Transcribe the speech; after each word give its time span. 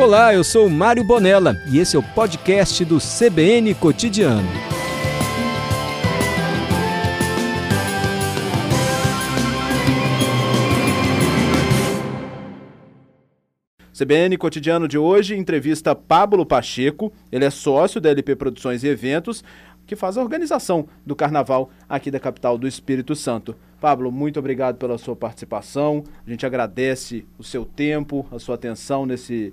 Olá, 0.00 0.32
eu 0.32 0.42
sou 0.42 0.66
Mário 0.70 1.04
Bonella 1.04 1.62
e 1.70 1.78
esse 1.78 1.94
é 1.94 1.98
o 1.98 2.02
podcast 2.02 2.82
do 2.86 2.96
CBN 2.96 3.74
Cotidiano. 3.74 4.48
CBN 13.92 14.38
Cotidiano 14.38 14.88
de 14.88 14.96
hoje 14.96 15.36
entrevista 15.36 15.94
Pablo 15.94 16.46
Pacheco, 16.46 17.12
ele 17.30 17.44
é 17.44 17.50
sócio 17.50 18.00
da 18.00 18.08
LP 18.08 18.36
Produções 18.36 18.82
e 18.82 18.88
Eventos, 18.88 19.44
que 19.86 19.94
faz 19.94 20.16
a 20.16 20.22
organização 20.22 20.88
do 21.04 21.14
carnaval 21.14 21.68
aqui 21.86 22.10
da 22.10 22.18
capital 22.18 22.56
do 22.56 22.66
Espírito 22.66 23.14
Santo. 23.14 23.54
Pablo, 23.78 24.10
muito 24.10 24.38
obrigado 24.38 24.78
pela 24.78 24.96
sua 24.96 25.14
participação. 25.14 26.04
A 26.26 26.30
gente 26.30 26.46
agradece 26.46 27.26
o 27.38 27.44
seu 27.44 27.66
tempo, 27.66 28.26
a 28.32 28.38
sua 28.38 28.54
atenção 28.54 29.04
nesse 29.04 29.52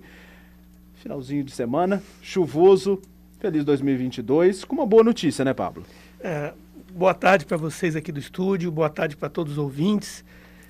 finalzinho 1.08 1.42
de 1.42 1.54
semana, 1.54 2.04
chuvoso. 2.22 3.02
Feliz 3.40 3.64
2022, 3.64 4.66
com 4.66 4.76
uma 4.76 4.86
boa 4.86 5.06
notícia, 5.06 5.46
né, 5.46 5.54
Pablo? 5.54 5.86
É, 6.20 6.52
boa 6.92 7.14
tarde 7.14 7.46
para 7.46 7.56
vocês 7.56 7.96
aqui 7.96 8.12
do 8.12 8.20
estúdio, 8.20 8.70
boa 8.70 8.90
tarde 8.90 9.16
para 9.16 9.30
todos 9.30 9.54
os 9.54 9.58
ouvintes. 9.58 10.26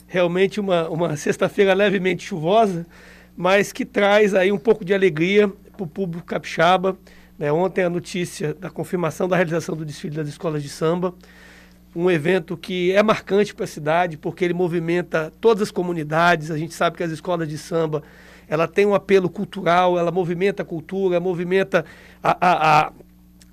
Realmente 0.06 0.60
uma, 0.60 0.88
uma 0.90 1.18
sexta-feira 1.18 1.74
levemente 1.74 2.24
chuvosa, 2.24 2.86
mas 3.36 3.74
que 3.74 3.84
traz 3.84 4.36
aí 4.36 4.52
um 4.52 4.60
pouco 4.60 4.86
de 4.86 4.94
alegria 4.94 5.48
para 5.48 5.84
o 5.84 5.88
público 5.88 6.28
capixaba. 6.28 6.96
Né? 7.40 7.52
Ontem 7.52 7.84
a 7.84 7.90
notícia 7.90 8.54
da 8.54 8.70
confirmação 8.70 9.28
da 9.28 9.36
realização 9.36 9.76
do 9.76 9.84
desfile 9.84 10.18
das 10.18 10.28
escolas 10.28 10.62
de 10.62 10.70
samba, 10.70 11.16
um 11.96 12.12
evento 12.12 12.56
que 12.56 12.92
é 12.92 13.02
marcante 13.02 13.56
para 13.56 13.64
a 13.64 13.68
cidade, 13.68 14.18
porque 14.18 14.46
ele 14.46 14.54
movimenta 14.54 15.34
todas 15.42 15.64
as 15.64 15.72
comunidades. 15.72 16.52
A 16.52 16.58
gente 16.60 16.76
sabe 16.76 16.96
que 16.96 17.02
as 17.02 17.12
escolas 17.12 17.50
de 17.50 17.58
samba 17.58 18.04
ela 18.48 18.68
tem 18.68 18.86
um 18.86 18.94
apelo 18.94 19.30
cultural, 19.30 19.98
ela 19.98 20.12
movimenta 20.12 20.64
a 20.64 20.66
cultura, 20.66 21.20
movimenta 21.20 21.86
a, 22.24 22.38
a, 22.40 22.88
a, 22.88 22.94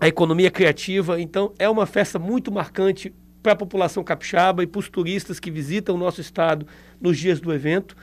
a 0.01 0.09
economia 0.09 0.51
criativa. 0.51 1.21
Então, 1.21 1.53
é 1.59 1.69
uma 1.69 1.87
festa 1.87 2.19
muito 2.19 2.53
marcante 2.53 3.13
para 3.43 3.53
a 3.53 3.57
população 3.57 4.03
capixaba 4.03 4.63
e 4.63 4.67
para 4.67 4.79
os 4.79 4.89
turistas 4.89 5.39
que 5.39 5.51
visitam 5.51 5.95
o 5.95 5.99
nosso 5.99 6.21
estado 6.21 6.67
nos 7.01 7.19
dias 7.19 7.41
do 7.41 7.53
evento. 7.53 7.97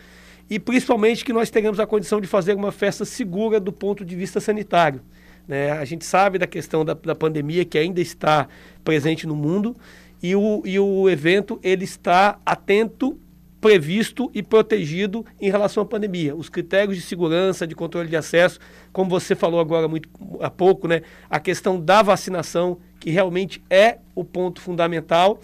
E 0.49 0.59
principalmente 0.59 1.23
que 1.23 1.31
nós 1.31 1.49
tenhamos 1.49 1.79
a 1.79 1.87
condição 1.87 2.19
de 2.19 2.27
fazer 2.27 2.53
uma 2.55 2.71
festa 2.71 3.05
segura 3.05 3.59
do 3.59 3.71
ponto 3.71 4.03
de 4.03 4.15
vista 4.15 4.39
sanitário. 4.39 5.01
Né? 5.47 5.71
A 5.71 5.85
gente 5.85 6.05
sabe 6.05 6.37
da 6.37 6.45
questão 6.45 6.83
da, 6.83 6.93
da 6.93 7.15
pandemia 7.15 7.65
que 7.65 7.77
ainda 7.77 8.01
está 8.01 8.47
presente 8.83 9.25
no 9.25 9.35
mundo 9.35 9.75
e 10.21 10.35
o, 10.35 10.61
e 10.65 10.77
o 10.79 11.09
evento 11.09 11.59
ele 11.63 11.85
está 11.85 12.39
atento 12.45 13.17
previsto 13.61 14.29
e 14.33 14.41
protegido 14.41 15.23
em 15.39 15.49
relação 15.49 15.83
à 15.83 15.85
pandemia. 15.85 16.35
Os 16.35 16.49
critérios 16.49 16.97
de 16.97 17.03
segurança, 17.03 17.67
de 17.67 17.75
controle 17.75 18.09
de 18.09 18.15
acesso, 18.17 18.59
como 18.91 19.09
você 19.09 19.35
falou 19.35 19.59
agora 19.59 19.87
muito 19.87 20.09
há 20.41 20.49
pouco, 20.49 20.87
né, 20.87 21.03
a 21.29 21.39
questão 21.39 21.79
da 21.79 22.01
vacinação, 22.01 22.79
que 22.99 23.11
realmente 23.11 23.63
é 23.69 23.99
o 24.15 24.23
ponto 24.23 24.59
fundamental 24.59 25.39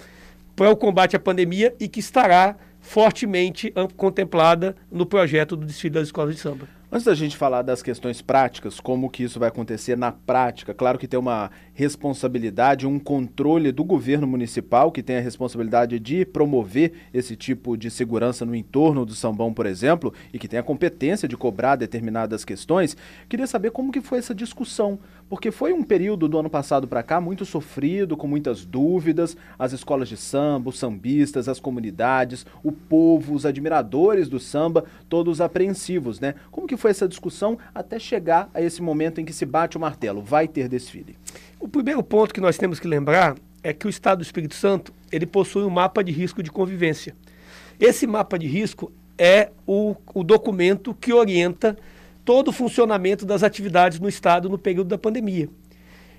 para 0.55 0.71
o 0.71 0.75
combate 0.75 1.15
à 1.15 1.19
pandemia 1.19 1.75
e 1.79 1.87
que 1.87 1.99
estará 1.99 2.57
fortemente 2.81 3.71
contemplada 3.95 4.75
no 4.91 5.05
projeto 5.05 5.55
do 5.55 5.65
desfile 5.65 5.93
das 5.93 6.07
escolas 6.07 6.35
de 6.35 6.41
samba. 6.41 6.76
Antes 6.89 7.03
da 7.03 7.13
gente 7.13 7.35
falar 7.35 7.63
das 7.63 7.83
questões 7.83 8.21
práticas, 8.21 8.79
como 8.79 9.09
que 9.09 9.21
isso 9.21 9.37
vai 9.37 9.49
acontecer 9.49 9.97
na 9.97 10.09
prática, 10.09 10.73
claro 10.73 10.97
que 10.97 11.05
tem 11.05 11.19
uma 11.19 11.51
responsabilidade, 11.73 12.87
um 12.87 12.97
controle 12.97 13.73
do 13.73 13.83
governo 13.83 14.25
municipal, 14.25 14.89
que 14.89 15.03
tem 15.03 15.17
a 15.17 15.21
responsabilidade 15.21 15.99
de 15.99 16.23
promover 16.23 16.93
esse 17.13 17.35
tipo 17.35 17.75
de 17.75 17.91
segurança 17.91 18.45
no 18.45 18.55
entorno 18.55 19.05
do 19.05 19.13
sambão, 19.13 19.53
por 19.53 19.65
exemplo, 19.65 20.13
e 20.31 20.39
que 20.39 20.47
tem 20.47 20.59
a 20.59 20.63
competência 20.63 21.27
de 21.27 21.35
cobrar 21.35 21.75
determinadas 21.75 22.45
questões. 22.45 22.95
Queria 23.27 23.47
saber 23.47 23.71
como 23.71 23.91
que 23.91 23.99
foi 23.99 24.19
essa 24.19 24.33
discussão, 24.33 24.97
porque 25.29 25.51
foi 25.51 25.73
um 25.73 25.83
período 25.83 26.27
do 26.27 26.39
ano 26.39 26.49
passado 26.49 26.87
para 26.87 27.03
cá 27.03 27.19
muito 27.19 27.45
sofrido, 27.45 28.15
com 28.15 28.27
muitas 28.27 28.65
dúvidas, 28.65 29.35
as 29.59 29.73
escolas 29.73 30.07
de 30.07 30.15
samba, 30.15 30.69
os 30.69 30.79
sambistas, 30.79 31.49
as 31.49 31.59
comunidades, 31.59 32.45
o 32.63 32.71
povo, 32.71 33.33
os 33.33 33.45
admiradores 33.45 34.29
do 34.29 34.39
samba, 34.39 34.85
todos 35.09 35.41
apreensivos, 35.41 36.19
né? 36.19 36.35
Como 36.51 36.67
que 36.67 36.77
foi 36.77 36.91
essa 36.91 37.07
discussão 37.07 37.57
até 37.75 37.99
chegar 37.99 38.49
a 38.53 38.61
esse 38.61 38.81
momento 38.81 39.19
em 39.19 39.25
que 39.25 39.33
se 39.33 39.45
bate 39.45 39.77
o 39.77 39.79
martelo? 39.79 40.21
Vai 40.21 40.47
ter 40.47 40.69
desfile? 40.69 41.17
O 41.59 41.67
primeiro 41.67 42.01
ponto 42.03 42.33
que 42.33 42.41
nós 42.41 42.57
temos 42.57 42.79
que 42.79 42.87
lembrar 42.87 43.35
é 43.63 43.73
que 43.73 43.87
o 43.87 43.89
Estado 43.89 44.19
do 44.19 44.23
Espírito 44.23 44.55
Santo 44.55 44.93
ele 45.11 45.25
possui 45.25 45.63
um 45.63 45.69
mapa 45.69 46.03
de 46.03 46.11
risco 46.11 46.41
de 46.41 46.51
convivência. 46.51 47.15
Esse 47.79 48.07
mapa 48.07 48.39
de 48.39 48.47
risco 48.47 48.91
é 49.17 49.49
o, 49.65 49.95
o 50.13 50.23
documento 50.23 50.93
que 50.93 51.11
orienta 51.11 51.77
todo 52.27 52.49
o 52.49 52.51
funcionamento 52.51 53.25
das 53.25 53.41
atividades 53.41 54.01
no 54.01 54.09
Estado 54.09 54.49
no 54.49 54.57
período 54.57 54.89
da 54.89 54.97
pandemia. 54.97 55.47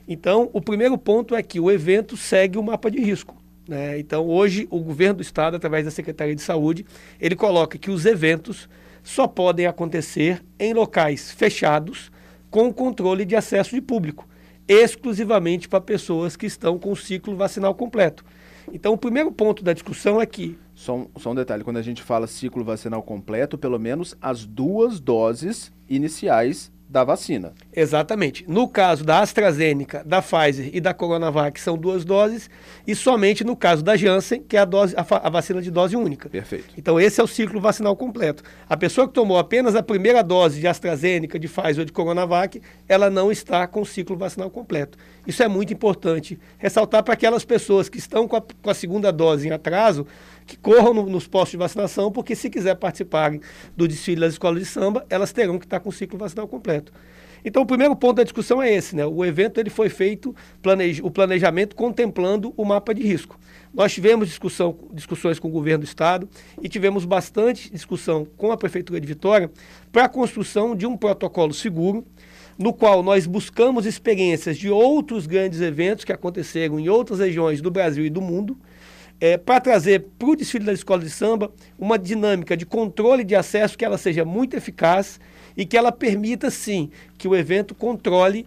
Então, 0.08 0.48
o 0.54 0.60
primeiro 0.62 0.96
ponto 0.96 1.34
é 1.34 1.42
que 1.42 1.60
o 1.60 1.70
evento 1.70 2.16
segue 2.16 2.56
o 2.56 2.62
mapa 2.62 2.91
de 2.91 2.98
risco. 2.98 3.36
Né? 3.69 3.98
Então, 3.98 4.26
hoje, 4.26 4.66
o 4.70 4.80
governo 4.80 5.16
do 5.16 5.22
Estado, 5.22 5.58
através 5.58 5.84
da 5.84 5.91
Secretaria 5.91 6.34
de 6.34 6.41
Saúde, 6.41 6.86
ele 7.20 7.36
coloca 7.36 7.76
que 7.76 7.91
os 7.91 8.06
eventos 8.06 8.70
só 9.02 9.28
podem 9.28 9.66
acontecer 9.66 10.42
em 10.58 10.72
locais 10.72 11.30
fechados 11.30 12.10
com 12.50 12.72
controle 12.72 13.26
de 13.26 13.36
acesso 13.36 13.75
de 13.75 13.82
público, 13.82 14.26
exclusivamente 14.66 15.69
para 15.69 15.78
pessoas 15.78 16.36
que 16.36 16.46
estão 16.46 16.78
com 16.78 16.90
o 16.90 16.96
ciclo 16.96 17.36
vacinal 17.36 17.75
completo. 17.75 18.25
Então, 18.72 18.92
o 18.92 18.98
primeiro 18.98 19.30
ponto 19.32 19.62
da 19.62 19.72
discussão 19.72 20.20
é 20.20 20.26
que. 20.26 20.58
Só 20.74 20.96
um, 20.96 21.08
só 21.16 21.30
um 21.30 21.34
detalhe: 21.34 21.64
quando 21.64 21.78
a 21.78 21.82
gente 21.82 22.02
fala 22.02 22.26
ciclo 22.26 22.64
vacinal 22.64 23.02
completo, 23.02 23.58
pelo 23.58 23.78
menos 23.78 24.16
as 24.20 24.46
duas 24.46 25.00
doses 25.00 25.72
iniciais 25.88 26.70
da 26.88 27.04
vacina. 27.04 27.53
Exatamente. 27.75 28.44
No 28.49 28.66
caso 28.66 29.04
da 29.04 29.21
AstraZeneca, 29.21 30.03
da 30.06 30.22
Pfizer 30.22 30.71
e 30.72 30.81
da 30.81 30.94
Coronavac, 30.94 31.60
são 31.60 31.76
duas 31.76 32.03
doses, 32.04 32.49
e 32.87 32.94
somente 32.94 33.44
no 33.44 33.54
caso 33.54 33.82
da 33.82 33.94
Janssen, 33.94 34.43
que 34.43 34.56
é 34.56 34.60
a, 34.60 34.65
dose, 34.65 34.94
a, 34.97 35.04
a, 35.26 35.28
vacina 35.28 35.60
de 35.60 35.71
dose 35.71 35.94
única. 35.94 36.31
Perfeito. 36.31 36.75
Então, 36.78 36.99
esse 36.99 37.21
é 37.21 37.25
o 37.25 37.26
ciclo 37.26 37.60
vacinal 37.60 37.94
completo. 37.94 38.43
A 38.69 38.76
pessoa 38.76 39.06
que 39.06 39.12
tomou 39.12 39.38
apenas 39.38 39.76
a 39.76 39.82
primeira 39.82 40.22
dose 40.22 40.60
de 40.60 40.66
AstraZeneca, 40.66 41.38
de 41.38 41.47
Pfizer 41.47 41.81
ou 41.81 41.84
de 41.84 41.93
Coronavac, 41.93 42.62
ela 42.88 43.10
não 43.10 43.31
está 43.31 43.66
com 43.66 43.82
o 43.82 43.87
ciclo 43.87 44.16
vacinal 44.16 44.50
completo. 44.50 44.97
Isso 45.26 45.43
é 45.43 45.49
muito 45.49 45.75
importante 45.75 46.38
ressaltar 46.56 47.03
para 47.03 47.12
aquelas 47.12 47.44
pessoas 47.44 47.91
que 47.91 47.99
estão 47.99 48.26
com 48.26 48.37
a, 48.37 48.43
com 48.62 48.70
a 48.70 48.75
segunda 48.75 49.12
dose 49.12 49.47
em 49.47 49.50
atraso, 49.50 50.06
que 50.48 50.56
corram 50.56 50.94
no, 50.94 51.06
nos 51.06 51.28
postos 51.28 51.53
de 51.53 51.56
vacinação, 51.59 52.10
porque 52.10 52.34
se 52.34 52.48
quiser 52.48 52.75
participarem 52.75 53.41
do 53.76 53.86
desfile 53.86 54.22
das 54.22 54.32
escolas 54.32 54.59
de 54.59 54.64
samba, 54.64 55.04
elas 55.10 55.31
terão 55.31 55.59
que 55.59 55.66
estar 55.66 55.78
com 55.78 55.91
o 55.91 55.92
ciclo 55.92 56.19
vacinal 56.19 56.48
completo. 56.48 56.91
Então, 57.44 57.62
o 57.62 57.66
primeiro 57.66 57.94
ponto 57.94 58.16
da 58.16 58.25
discussão 58.25 58.60
é 58.60 58.72
esse, 58.72 58.97
né? 58.97 59.06
O 59.06 59.25
evento 59.25 59.60
ele 59.60 59.70
foi 59.70 59.88
feito, 59.88 60.34
planeja, 60.60 61.04
o 61.04 61.10
planejamento 61.10 61.76
contemplando 61.76 62.53
o 62.56 62.64
mapa 62.64 62.92
de 62.92 63.03
risco. 63.03 63.38
Nós 63.72 63.92
tivemos 63.92 64.26
discussão, 64.26 64.76
discussões 64.92 65.38
com 65.38 65.47
o 65.47 65.50
governo 65.50 65.84
do 65.84 65.87
estado 65.87 66.28
e 66.60 66.69
tivemos 66.69 67.04
bastante 67.04 67.70
discussão 67.70 68.26
com 68.37 68.50
a 68.50 68.56
prefeitura 68.56 69.00
de 69.00 69.06
Vitória 69.06 69.50
para 69.92 70.06
a 70.06 70.08
construção 70.08 70.75
de 70.75 70.87
um 70.87 70.97
protocolo 70.97 71.53
seguro, 71.54 72.04
no 72.58 72.72
qual 72.72 73.04
nós 73.04 73.25
buscamos 73.25 73.87
experiências 73.87 74.56
de 74.56 74.69
outros 74.69 75.26
grandes 75.26 75.60
eventos 75.60 76.04
que 76.04 76.12
aconteceram 76.12 76.81
em 76.81 76.88
outras 76.88 77.20
regiões 77.20 77.60
do 77.60 77.70
Brasil 77.70 78.04
e 78.04 78.10
do 78.10 78.20
mundo 78.20 78.58
é, 79.20 79.36
para 79.36 79.60
trazer 79.60 80.06
para 80.18 80.28
o 80.28 80.36
desfile 80.36 80.64
da 80.64 80.72
escola 80.72 81.02
de 81.02 81.10
samba 81.10 81.52
uma 81.78 81.98
dinâmica 81.98 82.56
de 82.56 82.64
controle 82.64 83.24
de 83.24 83.34
acesso 83.34 83.76
que 83.76 83.84
ela 83.84 83.98
seja 83.98 84.24
muito 84.24 84.54
eficaz 84.54 85.20
e 85.56 85.66
que 85.66 85.76
ela 85.76 85.90
permita, 85.90 86.50
sim, 86.50 86.90
que 87.16 87.26
o 87.26 87.34
evento 87.34 87.74
controle 87.74 88.46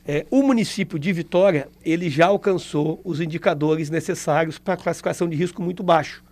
É, 0.07 0.27
o 0.31 0.43
município 0.43 0.99
de 0.99 1.11
Vitória, 1.13 1.67
ele 1.85 2.11
já 2.11 2.27
alcançou 2.27 3.01
os 3.05 3.21
indicadores 3.21 3.91
necessários 3.91 4.59
para 4.59 4.77
classificação 4.77 5.29
de 5.29 5.37
risco 5.37 5.63
muito 5.63 5.83
baixo 5.83 6.28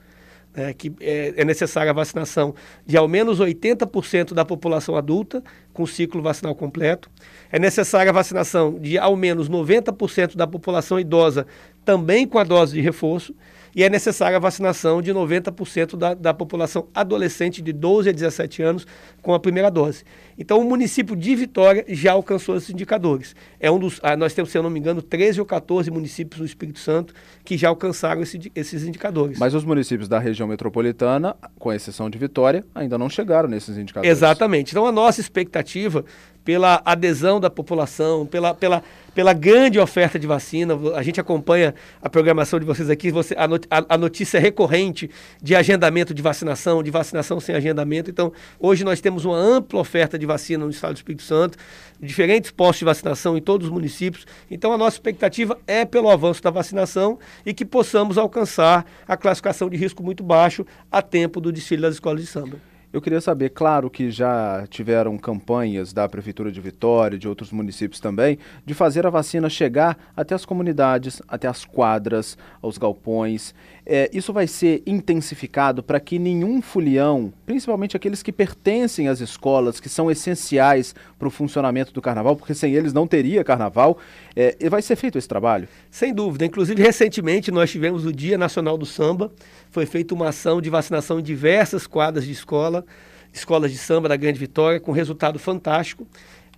é, 0.56 0.72
que 0.72 0.92
é, 1.00 1.34
é, 1.36 1.44
necessária 1.44 1.90
a 1.90 1.94
vacinação 1.94 2.54
de 2.86 2.96
ao 2.96 3.06
menos 3.06 3.38
80% 3.38 4.32
da 4.32 4.44
população 4.44 4.96
adulta 4.96 5.44
com 5.72 5.86
ciclo 5.86 6.22
vacinal 6.22 6.54
completo. 6.54 7.10
É 7.52 7.58
necessária 7.58 8.10
a 8.10 8.12
vacinação 8.12 8.78
de 8.78 8.96
ao 8.96 9.14
menos 9.14 9.50
90% 9.50 10.34
da 10.34 10.46
população 10.46 10.98
idosa 10.98 11.46
também 11.84 12.26
com 12.26 12.38
a 12.38 12.44
dose 12.44 12.74
de 12.74 12.80
reforço 12.80 13.34
e 13.76 13.84
é 13.84 13.90
necessária 13.90 14.38
a 14.38 14.40
vacinação 14.40 15.02
de 15.02 15.12
90% 15.12 15.96
da, 15.96 16.14
da 16.14 16.32
população 16.32 16.88
adolescente 16.94 17.60
de 17.60 17.74
12 17.74 18.08
a 18.08 18.12
17 18.12 18.62
anos 18.62 18.86
com 19.20 19.34
a 19.34 19.38
primeira 19.38 19.70
dose. 19.70 20.02
Então, 20.38 20.58
o 20.58 20.64
município 20.64 21.14
de 21.14 21.36
Vitória 21.36 21.84
já 21.86 22.12
alcançou 22.12 22.56
esses 22.56 22.70
indicadores. 22.70 23.36
É 23.60 23.70
um 23.70 23.78
dos, 23.78 24.00
ah, 24.02 24.16
nós 24.16 24.32
temos, 24.32 24.50
se 24.50 24.56
eu 24.56 24.62
não 24.62 24.70
me 24.70 24.80
engano, 24.80 25.02
13 25.02 25.40
ou 25.40 25.46
14 25.46 25.90
municípios 25.90 26.40
no 26.40 26.46
Espírito 26.46 26.78
Santo 26.78 27.12
que 27.44 27.58
já 27.58 27.68
alcançaram 27.68 28.22
esse, 28.22 28.50
esses 28.54 28.82
indicadores. 28.84 29.38
Mas 29.38 29.52
os 29.52 29.64
municípios 29.64 30.08
da 30.08 30.18
região 30.18 30.48
metropolitana, 30.48 31.36
com 31.58 31.70
exceção 31.70 32.08
de 32.08 32.16
Vitória, 32.16 32.64
ainda 32.74 32.96
não 32.96 33.10
chegaram 33.10 33.46
nesses 33.46 33.76
indicadores. 33.76 34.10
Exatamente. 34.10 34.70
Então, 34.70 34.86
a 34.86 34.92
nossa 34.92 35.20
expectativa 35.20 36.02
pela 36.46 36.80
adesão 36.84 37.40
da 37.40 37.50
população, 37.50 38.24
pela, 38.24 38.54
pela, 38.54 38.80
pela 39.12 39.32
grande 39.32 39.80
oferta 39.80 40.16
de 40.16 40.28
vacina. 40.28 40.78
A 40.94 41.02
gente 41.02 41.20
acompanha 41.20 41.74
a 42.00 42.08
programação 42.08 42.60
de 42.60 42.64
vocês 42.64 42.88
aqui, 42.88 43.10
você, 43.10 43.34
a, 43.36 43.98
notícia 43.98 44.38
recorrente 44.38 45.10
de 45.42 45.56
agendamento 45.56 46.14
de 46.14 46.22
vacinação, 46.22 46.84
de 46.84 46.90
vacinação 46.92 47.40
sem 47.40 47.52
agendamento. 47.52 48.08
Então, 48.12 48.32
hoje 48.60 48.84
nós 48.84 49.00
temos 49.00 49.24
uma 49.24 49.36
ampla 49.36 49.80
oferta 49.80 50.16
de 50.16 50.24
vacina 50.24 50.64
no 50.64 50.70
estado 50.70 50.92
do 50.92 50.98
Espírito 50.98 51.24
Santo, 51.24 51.58
diferentes 52.00 52.52
postos 52.52 52.78
de 52.78 52.84
vacinação 52.84 53.36
em 53.36 53.42
todos 53.42 53.66
os 53.66 53.72
municípios. 53.72 54.24
Então, 54.48 54.72
a 54.72 54.78
nossa 54.78 54.94
expectativa 54.94 55.58
é 55.66 55.84
pelo 55.84 56.08
avanço 56.08 56.40
da 56.40 56.50
vacinação 56.50 57.18
e 57.44 57.52
que 57.52 57.64
possamos 57.64 58.16
alcançar 58.16 58.86
a 59.08 59.16
classificação 59.16 59.68
de 59.68 59.76
risco 59.76 60.00
muito 60.00 60.22
baixo 60.22 60.64
a 60.92 61.02
tempo 61.02 61.40
do 61.40 61.50
desfile 61.50 61.82
das 61.82 61.94
escolas 61.94 62.20
de 62.20 62.28
samba. 62.28 62.75
Eu 62.96 63.02
queria 63.02 63.20
saber, 63.20 63.50
claro 63.50 63.90
que 63.90 64.10
já 64.10 64.66
tiveram 64.70 65.18
campanhas 65.18 65.92
da 65.92 66.08
Prefeitura 66.08 66.50
de 66.50 66.58
Vitória, 66.62 67.18
de 67.18 67.28
outros 67.28 67.52
municípios 67.52 68.00
também, 68.00 68.38
de 68.64 68.72
fazer 68.72 69.06
a 69.06 69.10
vacina 69.10 69.50
chegar 69.50 69.98
até 70.16 70.34
as 70.34 70.46
comunidades, 70.46 71.20
até 71.28 71.46
as 71.46 71.62
quadras, 71.62 72.38
aos 72.62 72.78
galpões. 72.78 73.54
É, 73.88 74.10
isso 74.12 74.32
vai 74.32 74.48
ser 74.48 74.82
intensificado 74.84 75.80
para 75.80 76.00
que 76.00 76.18
nenhum 76.18 76.60
folião, 76.60 77.32
principalmente 77.46 77.96
aqueles 77.96 78.20
que 78.20 78.32
pertencem 78.32 79.06
às 79.06 79.20
escolas, 79.20 79.78
que 79.78 79.88
são 79.88 80.10
essenciais 80.10 80.92
para 81.16 81.28
o 81.28 81.30
funcionamento 81.30 81.92
do 81.92 82.02
carnaval, 82.02 82.34
porque 82.34 82.52
sem 82.52 82.74
eles 82.74 82.92
não 82.92 83.06
teria 83.06 83.44
carnaval, 83.44 83.96
é, 84.34 84.68
vai 84.68 84.82
ser 84.82 84.96
feito 84.96 85.16
esse 85.16 85.28
trabalho? 85.28 85.68
Sem 85.88 86.12
dúvida. 86.12 86.44
Inclusive, 86.44 86.82
recentemente 86.82 87.52
nós 87.52 87.70
tivemos 87.70 88.04
o 88.04 88.12
Dia 88.12 88.36
Nacional 88.36 88.76
do 88.76 88.84
Samba, 88.84 89.32
foi 89.70 89.86
feita 89.86 90.14
uma 90.14 90.30
ação 90.30 90.60
de 90.60 90.68
vacinação 90.68 91.20
em 91.20 91.22
diversas 91.22 91.86
quadras 91.86 92.24
de 92.24 92.32
escola, 92.32 92.84
escolas 93.32 93.70
de 93.70 93.78
samba 93.78 94.08
da 94.08 94.16
Grande 94.16 94.38
Vitória, 94.38 94.80
com 94.80 94.90
resultado 94.90 95.38
fantástico. 95.38 96.06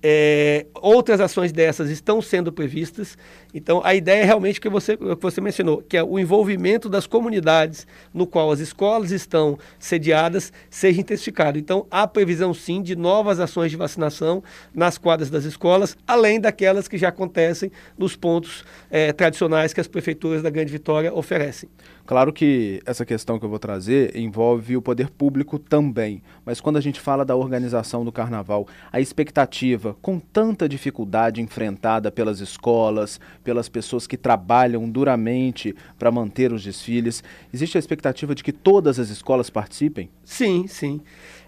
É, 0.02 0.66
outras 0.74 1.20
ações 1.20 1.52
dessas 1.52 1.90
estão 1.90 2.22
sendo 2.22 2.52
previstas. 2.52 3.18
Então, 3.52 3.80
a 3.84 3.94
ideia 3.94 4.22
é 4.22 4.24
realmente 4.24 4.60
que 4.60 4.68
você, 4.68 4.96
que 4.96 5.04
você 5.20 5.40
mencionou, 5.40 5.82
que 5.82 5.96
é 5.96 6.02
o 6.02 6.18
envolvimento 6.18 6.88
das 6.88 7.06
comunidades 7.06 7.86
no 8.12 8.26
qual 8.26 8.52
as 8.52 8.60
escolas 8.60 9.10
estão 9.10 9.58
sediadas 9.78 10.52
seja 10.70 11.00
intensificado. 11.00 11.58
Então, 11.58 11.86
há 11.90 12.06
previsão 12.06 12.54
sim 12.54 12.82
de 12.82 12.94
novas 12.94 13.40
ações 13.40 13.70
de 13.70 13.76
vacinação 13.76 14.42
nas 14.74 14.98
quadras 14.98 15.30
das 15.30 15.44
escolas, 15.44 15.96
além 16.06 16.40
daquelas 16.40 16.86
que 16.86 16.98
já 16.98 17.08
acontecem 17.08 17.72
nos 17.96 18.14
pontos 18.14 18.64
é, 18.90 19.12
tradicionais 19.12 19.72
que 19.72 19.80
as 19.80 19.88
prefeituras 19.88 20.42
da 20.42 20.50
Grande 20.50 20.70
Vitória 20.70 21.12
oferecem. 21.12 21.68
Claro 22.08 22.32
que 22.32 22.80
essa 22.86 23.04
questão 23.04 23.38
que 23.38 23.44
eu 23.44 23.50
vou 23.50 23.58
trazer 23.58 24.16
envolve 24.16 24.74
o 24.74 24.80
poder 24.80 25.10
público 25.10 25.58
também, 25.58 26.22
mas 26.42 26.58
quando 26.58 26.78
a 26.78 26.80
gente 26.80 26.98
fala 26.98 27.22
da 27.22 27.36
organização 27.36 28.02
do 28.02 28.10
carnaval, 28.10 28.66
a 28.90 28.98
expectativa, 28.98 29.94
com 30.00 30.18
tanta 30.18 30.66
dificuldade 30.66 31.42
enfrentada 31.42 32.10
pelas 32.10 32.40
escolas, 32.40 33.20
pelas 33.44 33.68
pessoas 33.68 34.06
que 34.06 34.16
trabalham 34.16 34.88
duramente 34.88 35.76
para 35.98 36.10
manter 36.10 36.50
os 36.50 36.64
desfiles, 36.64 37.22
existe 37.52 37.76
a 37.76 37.78
expectativa 37.78 38.34
de 38.34 38.42
que 38.42 38.52
todas 38.52 38.98
as 38.98 39.10
escolas 39.10 39.50
participem? 39.50 40.08
Sim, 40.24 40.66
sim. 40.66 41.02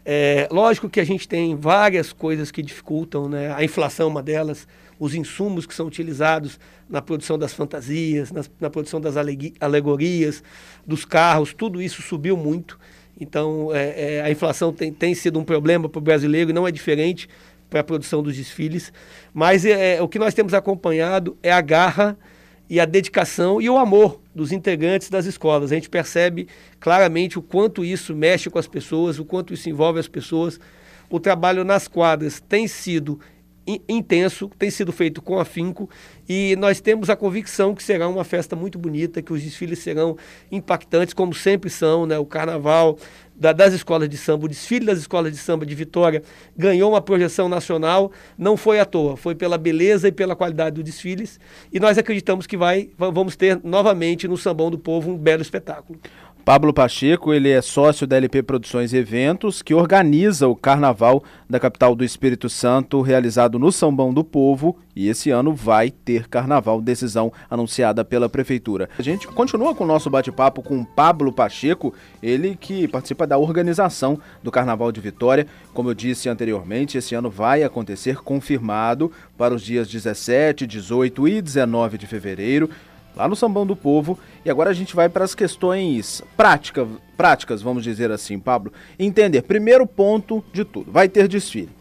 É, 0.04 0.46
lógico 0.50 0.90
que 0.90 1.00
a 1.00 1.04
gente 1.04 1.26
tem 1.26 1.56
várias 1.56 2.12
coisas 2.12 2.50
que 2.50 2.62
dificultam, 2.62 3.30
né? 3.30 3.50
a 3.54 3.64
inflação 3.64 4.08
é 4.08 4.10
uma 4.10 4.22
delas, 4.22 4.68
os 5.00 5.14
insumos 5.14 5.64
que 5.64 5.74
são 5.74 5.86
utilizados 5.86 6.60
na 6.88 7.00
produção 7.00 7.38
das 7.38 7.54
fantasias, 7.54 8.30
na, 8.30 8.44
na 8.60 8.68
produção 8.68 9.00
das 9.00 9.14
alegorias, 9.58 10.44
dos 10.86 11.06
carros, 11.06 11.54
tudo 11.54 11.80
isso 11.80 12.02
subiu 12.02 12.36
muito. 12.36 12.78
Então, 13.18 13.74
é, 13.74 14.16
é, 14.16 14.22
a 14.22 14.30
inflação 14.30 14.72
tem, 14.72 14.92
tem 14.92 15.14
sido 15.14 15.38
um 15.38 15.44
problema 15.44 15.88
para 15.88 15.98
o 15.98 16.02
brasileiro 16.02 16.50
e 16.50 16.52
não 16.52 16.68
é 16.68 16.70
diferente 16.70 17.28
para 17.70 17.80
a 17.80 17.84
produção 17.84 18.22
dos 18.22 18.36
desfiles. 18.36 18.92
Mas 19.32 19.64
é, 19.64 19.96
é, 19.96 20.02
o 20.02 20.08
que 20.08 20.18
nós 20.18 20.34
temos 20.34 20.52
acompanhado 20.52 21.36
é 21.42 21.50
a 21.50 21.62
garra 21.62 22.18
e 22.68 22.78
a 22.78 22.84
dedicação 22.84 23.60
e 23.60 23.70
o 23.70 23.78
amor 23.78 24.20
dos 24.34 24.52
integrantes 24.52 25.08
das 25.08 25.24
escolas. 25.24 25.72
A 25.72 25.74
gente 25.74 25.88
percebe 25.88 26.46
claramente 26.78 27.38
o 27.38 27.42
quanto 27.42 27.82
isso 27.82 28.14
mexe 28.14 28.50
com 28.50 28.58
as 28.58 28.68
pessoas, 28.68 29.18
o 29.18 29.24
quanto 29.24 29.54
isso 29.54 29.68
envolve 29.70 29.98
as 29.98 30.08
pessoas. 30.08 30.60
O 31.08 31.18
trabalho 31.18 31.64
nas 31.64 31.88
quadras 31.88 32.38
tem 32.38 32.68
sido 32.68 33.18
intenso, 33.88 34.50
tem 34.58 34.70
sido 34.70 34.92
feito 34.92 35.20
com 35.20 35.38
afinco 35.38 35.88
e 36.28 36.56
nós 36.56 36.80
temos 36.80 37.10
a 37.10 37.16
convicção 37.16 37.74
que 37.74 37.82
será 37.82 38.08
uma 38.08 38.24
festa 38.24 38.56
muito 38.56 38.78
bonita, 38.78 39.20
que 39.20 39.32
os 39.32 39.42
desfiles 39.42 39.80
serão 39.80 40.16
impactantes, 40.50 41.12
como 41.12 41.34
sempre 41.34 41.68
são, 41.68 42.06
né? 42.06 42.18
O 42.18 42.24
carnaval 42.24 42.96
da, 43.34 43.52
das 43.52 43.72
escolas 43.72 44.08
de 44.08 44.16
samba, 44.16 44.44
o 44.44 44.48
desfile 44.48 44.86
das 44.86 44.98
escolas 44.98 45.32
de 45.32 45.38
samba 45.38 45.64
de 45.64 45.74
Vitória 45.74 46.22
ganhou 46.56 46.92
uma 46.92 47.00
projeção 47.00 47.48
nacional, 47.48 48.12
não 48.36 48.56
foi 48.56 48.78
à 48.78 48.84
toa, 48.84 49.16
foi 49.16 49.34
pela 49.34 49.56
beleza 49.56 50.08
e 50.08 50.12
pela 50.12 50.36
qualidade 50.36 50.76
dos 50.76 50.84
desfiles 50.84 51.40
e 51.72 51.80
nós 51.80 51.96
acreditamos 51.96 52.46
que 52.46 52.56
vai, 52.56 52.90
vamos 52.96 53.36
ter 53.36 53.58
novamente 53.64 54.28
no 54.28 54.36
Sambão 54.36 54.70
do 54.70 54.78
Povo 54.78 55.10
um 55.10 55.16
belo 55.16 55.42
espetáculo. 55.42 55.98
Pablo 56.44 56.72
Pacheco, 56.72 57.34
ele 57.34 57.50
é 57.50 57.60
sócio 57.60 58.06
da 58.06 58.16
LP 58.16 58.42
Produções 58.42 58.92
e 58.92 58.96
Eventos, 58.96 59.60
que 59.60 59.74
organiza 59.74 60.48
o 60.48 60.56
Carnaval 60.56 61.22
da 61.48 61.60
capital 61.60 61.94
do 61.94 62.02
Espírito 62.02 62.48
Santo, 62.48 63.02
realizado 63.02 63.58
no 63.58 63.70
Sambão 63.70 64.12
do 64.12 64.24
Povo, 64.24 64.78
e 64.96 65.08
esse 65.08 65.30
ano 65.30 65.54
vai 65.54 65.90
ter 65.90 66.28
Carnaval, 66.28 66.80
decisão 66.80 67.32
anunciada 67.48 68.04
pela 68.04 68.28
Prefeitura. 68.28 68.88
A 68.98 69.02
gente 69.02 69.28
continua 69.28 69.74
com 69.74 69.84
o 69.84 69.86
nosso 69.86 70.08
bate-papo 70.08 70.62
com 70.62 70.82
Pablo 70.82 71.32
Pacheco, 71.32 71.94
ele 72.22 72.56
que 72.58 72.88
participa 72.88 73.26
da 73.26 73.38
organização 73.38 74.18
do 74.42 74.50
Carnaval 74.50 74.90
de 74.90 75.00
Vitória. 75.00 75.46
Como 75.74 75.90
eu 75.90 75.94
disse 75.94 76.28
anteriormente, 76.28 76.96
esse 76.96 77.14
ano 77.14 77.30
vai 77.30 77.62
acontecer 77.62 78.16
confirmado 78.16 79.12
para 79.36 79.54
os 79.54 79.62
dias 79.62 79.88
17, 79.88 80.66
18 80.66 81.28
e 81.28 81.42
19 81.42 81.98
de 81.98 82.06
fevereiro 82.06 82.70
lá 83.14 83.28
no 83.28 83.36
Sambão 83.36 83.66
do 83.66 83.76
Povo. 83.76 84.18
E 84.44 84.50
agora 84.50 84.70
a 84.70 84.74
gente 84.74 84.94
vai 84.94 85.08
para 85.08 85.24
as 85.24 85.34
questões 85.34 86.22
prática, 86.36 86.86
práticas, 87.16 87.62
vamos 87.62 87.84
dizer 87.84 88.10
assim, 88.10 88.38
Pablo. 88.38 88.72
Entender, 88.98 89.42
primeiro 89.42 89.86
ponto 89.86 90.44
de 90.52 90.64
tudo, 90.64 90.90
vai 90.90 91.08
ter 91.08 91.28
desfile. 91.28 91.80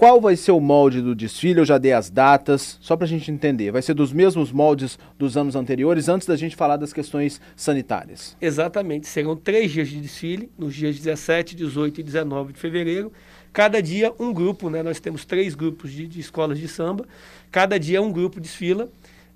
Qual 0.00 0.18
vai 0.18 0.34
ser 0.34 0.52
o 0.52 0.60
molde 0.60 1.02
do 1.02 1.14
desfile? 1.14 1.60
Eu 1.60 1.64
já 1.66 1.76
dei 1.76 1.92
as 1.92 2.08
datas, 2.08 2.78
só 2.80 2.96
para 2.96 3.04
a 3.04 3.08
gente 3.08 3.30
entender. 3.30 3.70
Vai 3.70 3.82
ser 3.82 3.92
dos 3.92 4.14
mesmos 4.14 4.50
moldes 4.50 4.98
dos 5.18 5.36
anos 5.36 5.54
anteriores, 5.54 6.08
antes 6.08 6.26
da 6.26 6.36
gente 6.36 6.56
falar 6.56 6.78
das 6.78 6.90
questões 6.90 7.38
sanitárias. 7.54 8.34
Exatamente. 8.40 9.06
Serão 9.06 9.36
três 9.36 9.70
dias 9.70 9.90
de 9.90 10.00
desfile, 10.00 10.50
nos 10.56 10.74
dias 10.74 10.96
17, 10.96 11.54
18 11.54 12.00
e 12.00 12.02
19 12.02 12.54
de 12.54 12.58
fevereiro. 12.58 13.12
Cada 13.52 13.82
dia 13.82 14.10
um 14.18 14.32
grupo, 14.32 14.70
né? 14.70 14.82
Nós 14.82 15.00
temos 15.00 15.26
três 15.26 15.54
grupos 15.54 15.92
de, 15.92 16.08
de 16.08 16.18
escolas 16.18 16.58
de 16.58 16.66
samba. 16.66 17.06
Cada 17.50 17.78
dia 17.78 18.00
um 18.00 18.10
grupo 18.10 18.40
desfila. 18.40 18.88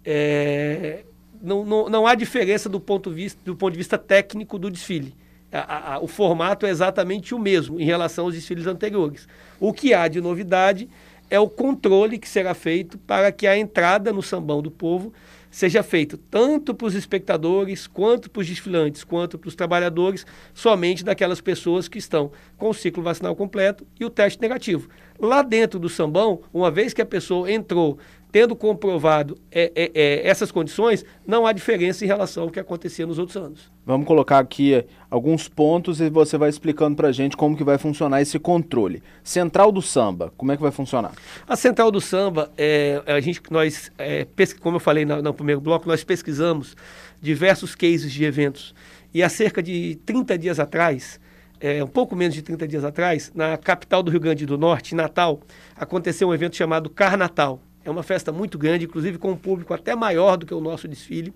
É, 0.03 1.05
não, 1.45 1.65
não, 1.65 1.89
não 1.89 2.07
há 2.07 2.15
diferença 2.15 2.69
do 2.69 2.81
ponto, 2.81 3.11
vista, 3.11 3.41
do 3.45 3.55
ponto 3.55 3.73
de 3.73 3.79
vista 3.79 3.99
técnico 3.99 4.59
do 4.59 4.71
desfile. 4.71 5.15
A, 5.53 5.95
a, 5.95 5.99
o 6.01 6.09
formato 6.09 6.67
é 6.67 6.71
exatamente 6.71 7.35
o 7.35 7.39
mesmo 7.39 7.79
em 7.79 7.85
relação 7.85 8.25
aos 8.25 8.35
desfiles 8.35 8.67
anteriores. 8.67 9.29
O 9.61 9.73
que 9.73 9.95
há 9.95 10.09
de 10.09 10.21
novidade 10.21 10.89
é 11.31 11.39
o 11.39 11.49
controle 11.49 12.19
que 12.19 12.29
será 12.29 12.55
feito 12.55 12.99
para 12.99 13.31
que 13.31 13.47
a 13.47 13.57
entrada 13.57 14.13
no 14.13 14.23
sambão 14.23 14.61
do 14.61 14.71
povo 14.71 15.13
seja 15.51 15.85
feito 15.85 16.17
tanto 16.17 16.75
para 16.75 16.89
os 16.89 16.97
espectadores, 16.97 17.87
quanto 17.87 18.29
para 18.29 18.41
os 18.41 18.47
desfilantes, 18.49 19.05
quanto 19.05 19.39
para 19.39 19.47
os 19.47 19.55
trabalhadores, 19.55 20.27
somente 20.53 21.05
daquelas 21.05 21.41
pessoas 21.41 21.87
que 21.87 21.99
estão 21.99 22.33
com 22.59 22.71
o 22.71 22.75
ciclo 22.75 23.05
vacinal 23.05 23.37
completo 23.37 23.87
e 24.01 24.05
o 24.05 24.11
teste 24.11 24.43
negativo. 24.43 24.89
Lá 25.17 25.43
dentro 25.43 25.79
do 25.79 25.89
sambão, 25.89 26.41
uma 26.53 26.73
vez 26.73 26.93
que 26.93 27.01
a 27.01 27.07
pessoa 27.07 27.51
entrou 27.51 27.99
tendo 28.35 28.57
comprovado 28.57 29.39
é, 29.49 29.71
é, 29.77 29.93
é, 29.95 30.29
essas 30.29 30.51
condições, 30.51 31.05
não 31.25 31.47
há 31.47 31.53
diferença 31.53 32.05
em 32.05 32.09
relação 32.09 32.43
ao 32.43 32.51
que 32.51 32.59
acontecia 32.59 33.07
nos 33.07 33.17
outros 33.17 33.37
anos. 33.37 33.71
Vamos 33.87 34.09
colocar 34.09 34.41
aqui 34.41 34.85
alguns 35.09 35.47
pontos 35.47 36.01
e 36.01 36.11
você 36.11 36.37
vai 36.37 36.51
explicando 36.51 36.97
para 36.97 37.07
a 37.07 37.13
gente 37.13 37.37
como 37.37 37.57
que 37.57 37.63
vai 37.63 37.79
funcionar 37.79 38.21
esse 38.21 38.37
controle. 38.41 39.05
Central 39.23 39.71
do 39.71 39.81
samba, 39.81 40.33
como 40.37 40.51
é 40.51 40.57
que 40.57 40.63
vai 40.63 40.73
funcionar? 40.73 41.13
A 41.47 41.55
central 41.55 41.93
do 41.93 42.01
samba, 42.01 42.51
é, 42.59 43.01
a 43.07 43.21
gente, 43.21 43.41
nós, 43.53 43.93
é, 43.97 44.27
como 44.59 44.79
eu 44.79 44.81
falei 44.81 45.05
no, 45.05 45.23
no 45.23 45.33
primeiro 45.33 45.61
bloco, 45.61 45.87
nós 45.87 46.03
pesquisamos 46.03 46.77
diversos 47.23 47.77
cases 47.77 48.11
de 48.11 48.25
eventos 48.25 48.75
e 49.15 49.23
há 49.23 49.29
cerca 49.29 49.63
de 49.63 49.95
30 50.05 50.37
dias 50.37 50.59
atrás, 50.59 51.21
é, 51.61 51.85
um 51.85 51.87
pouco 51.87 52.17
menos 52.17 52.35
de 52.35 52.43
30 52.43 52.67
dias 52.67 52.85
atrás, 52.85 53.31
na 53.33 53.57
capital 53.57 54.03
do 54.03 54.11
Rio 54.11 54.19
Grande 54.19 54.45
do 54.45 54.59
Norte, 54.59 54.93
Natal, 54.93 55.41
aconteceu 55.77 56.31
um 56.31 56.35
evento 56.35 56.57
chamado 56.57 56.91
Carnatal. 56.91 57.61
É 57.85 57.91
uma 57.91 58.03
festa 58.03 58.33
muito 58.33 58.57
grande, 58.57 58.87
inclusive 58.87 59.19
com 59.19 59.33
um 59.33 59.37
público 59.37 59.75
até 59.75 59.95
maior 59.95 60.37
do 60.37 60.47
que 60.47 60.55
o 60.55 60.61
nosso 60.61 60.89
desfile. 60.89 61.33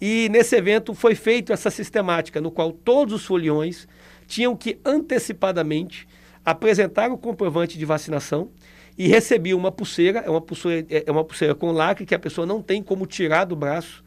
E 0.00 0.28
nesse 0.30 0.56
evento 0.56 0.94
foi 0.94 1.14
feita 1.14 1.52
essa 1.52 1.70
sistemática, 1.70 2.40
no 2.40 2.50
qual 2.50 2.72
todos 2.72 3.14
os 3.14 3.24
foliões 3.24 3.88
tinham 4.26 4.54
que 4.54 4.78
antecipadamente 4.84 6.06
apresentar 6.44 7.10
o 7.10 7.18
comprovante 7.18 7.78
de 7.78 7.84
vacinação 7.84 8.50
e 8.96 9.08
recebiam 9.08 9.58
uma 9.58 9.72
pulseira, 9.72 10.20
é 10.20 10.30
uma 10.30 10.40
pulseira, 10.40 10.86
é 10.88 11.10
uma 11.10 11.24
pulseira 11.24 11.54
com 11.54 11.72
lacre 11.72 12.06
que 12.06 12.14
a 12.14 12.18
pessoa 12.18 12.46
não 12.46 12.62
tem 12.62 12.82
como 12.82 13.06
tirar 13.06 13.44
do 13.44 13.56
braço. 13.56 14.04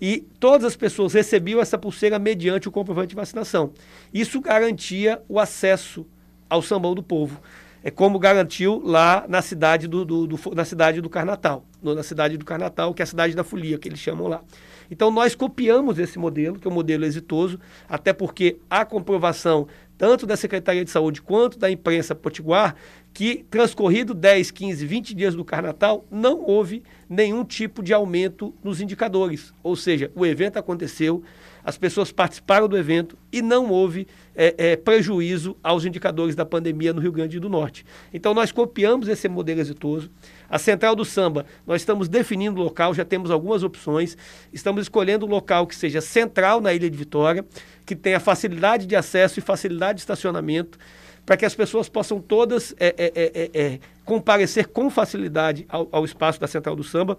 E 0.00 0.26
todas 0.38 0.64
as 0.64 0.76
pessoas 0.76 1.14
recebiam 1.14 1.60
essa 1.60 1.78
pulseira 1.78 2.18
mediante 2.18 2.68
o 2.68 2.72
comprovante 2.72 3.08
de 3.08 3.16
vacinação. 3.16 3.72
Isso 4.12 4.40
garantia 4.40 5.22
o 5.28 5.40
acesso 5.40 6.06
ao 6.50 6.60
sambão 6.60 6.94
do 6.94 7.02
povo 7.02 7.40
é 7.86 7.90
como 7.92 8.18
garantiu 8.18 8.82
lá 8.84 9.24
na 9.28 9.40
cidade 9.40 9.86
do, 9.86 10.04
do, 10.04 10.26
do 10.26 10.54
na 10.56 10.64
cidade 10.64 11.00
do 11.00 11.08
Carnatal, 11.08 11.64
na 11.80 12.02
cidade 12.02 12.36
do 12.36 12.44
Carnatal, 12.44 12.92
que 12.92 13.00
é 13.00 13.04
a 13.04 13.06
cidade 13.06 13.36
da 13.36 13.44
folia, 13.44 13.78
que 13.78 13.88
eles 13.88 14.00
chamam 14.00 14.26
lá. 14.26 14.42
Então 14.90 15.08
nós 15.08 15.36
copiamos 15.36 15.96
esse 15.96 16.18
modelo, 16.18 16.58
que 16.58 16.66
é 16.66 16.70
um 16.70 16.74
modelo 16.74 17.04
exitoso, 17.04 17.60
até 17.88 18.12
porque 18.12 18.58
há 18.68 18.84
comprovação 18.84 19.68
tanto 19.96 20.26
da 20.26 20.36
Secretaria 20.36 20.84
de 20.84 20.90
Saúde 20.90 21.22
quanto 21.22 21.60
da 21.60 21.70
imprensa 21.70 22.12
potiguar 22.12 22.74
que 23.16 23.46
transcorrido 23.50 24.12
10, 24.12 24.50
15, 24.50 24.84
20 24.84 25.14
dias 25.14 25.34
do 25.34 25.42
Carnatal, 25.42 26.04
não 26.10 26.38
houve 26.44 26.82
nenhum 27.08 27.46
tipo 27.46 27.82
de 27.82 27.94
aumento 27.94 28.54
nos 28.62 28.78
indicadores. 28.78 29.54
Ou 29.62 29.74
seja, 29.74 30.12
o 30.14 30.26
evento 30.26 30.58
aconteceu, 30.58 31.22
as 31.64 31.78
pessoas 31.78 32.12
participaram 32.12 32.68
do 32.68 32.76
evento 32.76 33.16
e 33.32 33.40
não 33.40 33.70
houve 33.70 34.06
é, 34.34 34.54
é, 34.58 34.76
prejuízo 34.76 35.56
aos 35.62 35.86
indicadores 35.86 36.34
da 36.34 36.44
pandemia 36.44 36.92
no 36.92 37.00
Rio 37.00 37.10
Grande 37.10 37.40
do 37.40 37.48
Norte. 37.48 37.86
Então, 38.12 38.34
nós 38.34 38.52
copiamos 38.52 39.08
esse 39.08 39.26
modelo 39.30 39.62
exitoso. 39.62 40.10
A 40.46 40.58
Central 40.58 40.94
do 40.94 41.02
Samba, 41.02 41.46
nós 41.66 41.80
estamos 41.80 42.10
definindo 42.10 42.60
o 42.60 42.64
local, 42.64 42.92
já 42.92 43.02
temos 43.02 43.30
algumas 43.30 43.62
opções. 43.62 44.14
Estamos 44.52 44.82
escolhendo 44.82 45.24
um 45.24 45.30
local 45.30 45.66
que 45.66 45.74
seja 45.74 46.02
central 46.02 46.60
na 46.60 46.74
Ilha 46.74 46.90
de 46.90 46.98
Vitória, 46.98 47.46
que 47.86 47.96
tenha 47.96 48.20
facilidade 48.20 48.84
de 48.84 48.94
acesso 48.94 49.38
e 49.38 49.42
facilidade 49.42 49.96
de 49.96 50.00
estacionamento, 50.02 50.78
para 51.26 51.36
que 51.36 51.44
as 51.44 51.54
pessoas 51.54 51.88
possam 51.88 52.20
todas 52.20 52.72
é, 52.78 52.94
é, 52.96 53.12
é, 53.14 53.50
é 53.52 53.80
comparecer 54.04 54.68
com 54.68 54.88
facilidade 54.88 55.66
ao, 55.68 55.88
ao 55.90 56.04
espaço 56.04 56.40
da 56.40 56.46
Central 56.46 56.76
do 56.76 56.84
Samba. 56.84 57.18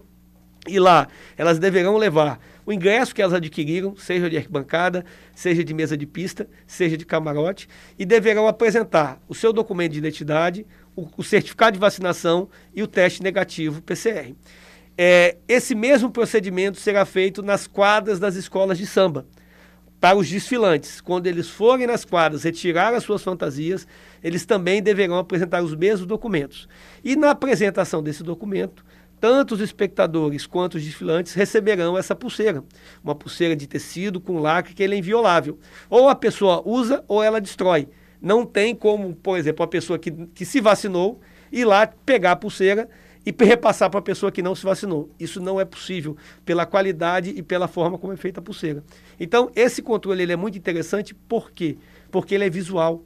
E 0.66 0.80
lá 0.80 1.08
elas 1.38 1.60
deverão 1.60 1.98
levar 1.98 2.40
o 2.66 2.74
ingresso 2.74 3.14
que 3.14 3.22
elas 3.22 3.34
adquiriram, 3.34 3.96
seja 3.96 4.30
de 4.30 4.38
arquibancada, 4.38 5.06
seja 5.36 5.64
de 5.64 5.74
mesa 5.74 5.96
de 5.96 6.06
pista, 6.06 6.48
seja 6.66 6.98
de 6.98 7.06
camarote, 7.06 7.70
e 7.98 8.06
deverão 8.06 8.48
apresentar 8.48 9.22
o 9.28 9.36
seu 9.36 9.54
documento 9.54 9.94
de 9.94 10.00
identidade, 10.00 10.66
o, 10.96 11.08
o 11.18 11.24
certificado 11.24 11.74
de 11.74 11.80
vacinação 11.80 12.50
e 12.74 12.82
o 12.82 12.88
teste 12.88 13.22
negativo 13.22 13.82
PCR. 13.82 14.34
É, 14.98 15.38
esse 15.48 15.76
mesmo 15.76 16.10
procedimento 16.10 16.80
será 16.80 17.06
feito 17.06 17.44
nas 17.44 17.68
quadras 17.68 18.20
das 18.20 18.36
escolas 18.36 18.78
de 18.78 18.88
samba. 18.88 19.26
Para 20.00 20.18
os 20.18 20.30
desfilantes, 20.30 21.01
quando 21.01 21.25
eles 21.25 21.50
forem 21.50 21.88
nas 21.88 22.06
quadras 22.06 22.44
retirar 22.44 22.94
as 22.94 23.04
suas 23.04 23.24
fantasias, 23.24 23.88
eles 24.24 24.46
também 24.46 24.82
deverão 24.82 25.18
apresentar 25.18 25.63
os 25.63 25.75
mesmos 25.75 26.08
documentos. 26.08 26.68
E 27.04 27.16
na 27.16 27.32
apresentação 27.32 28.04
desse 28.04 28.22
documento, 28.22 28.86
tanto 29.20 29.56
os 29.56 29.62
espectadores 29.62 30.46
quanto 30.46 30.75
os 30.75 30.84
desfilantes 30.84 31.34
receberão 31.34 31.98
essa 31.98 32.16
pulseira. 32.16 32.63
Uma 33.04 33.16
pulseira 33.16 33.56
de 33.56 33.66
tecido 33.66 34.22
com 34.22 34.39
lacre 34.39 34.75
que 34.75 34.84
ele 34.84 34.94
é 34.94 34.98
inviolável. 35.00 35.58
Ou 35.89 36.08
a 36.08 36.16
pessoa 36.16 36.62
usa 36.63 37.04
ou 37.08 37.24
ela 37.24 37.42
destrói. 37.42 37.88
Não 38.22 38.46
tem 38.46 38.75
como, 38.75 39.16
por 39.16 39.38
exemplo, 39.38 39.63
a 39.63 39.68
pessoa 39.68 39.98
que, 39.98 40.12
que 40.12 40.46
se 40.46 40.62
vacinou 40.62 41.20
ir 41.51 41.66
lá 41.66 41.88
pegar 41.88 42.34
a 42.34 42.36
pulseira 42.36 42.88
e 43.28 43.44
repassar 43.44 43.90
para 43.90 44.00
a 44.00 44.04
pessoa 44.04 44.32
que 44.32 44.42
não 44.42 44.56
se 44.56 44.64
vacinou. 44.64 45.10
Isso 45.20 45.42
não 45.42 45.60
é 45.60 45.66
possível 45.66 46.16
pela 46.46 46.66
qualidade 46.66 47.32
e 47.32 47.44
pela 47.44 47.68
forma 47.68 47.98
como 47.98 48.14
é 48.14 48.16
feita 48.16 48.40
a 48.40 48.44
pulseira. 48.44 48.82
Então, 49.20 49.52
esse 49.54 49.82
controle 49.82 50.24
ele 50.24 50.32
é 50.32 50.38
muito 50.38 50.58
interessante, 50.58 51.14
por 51.14 51.52
quê? 51.52 51.78
Porque 52.10 52.34
ele 52.34 52.46
é 52.46 52.50
visual. 52.50 53.04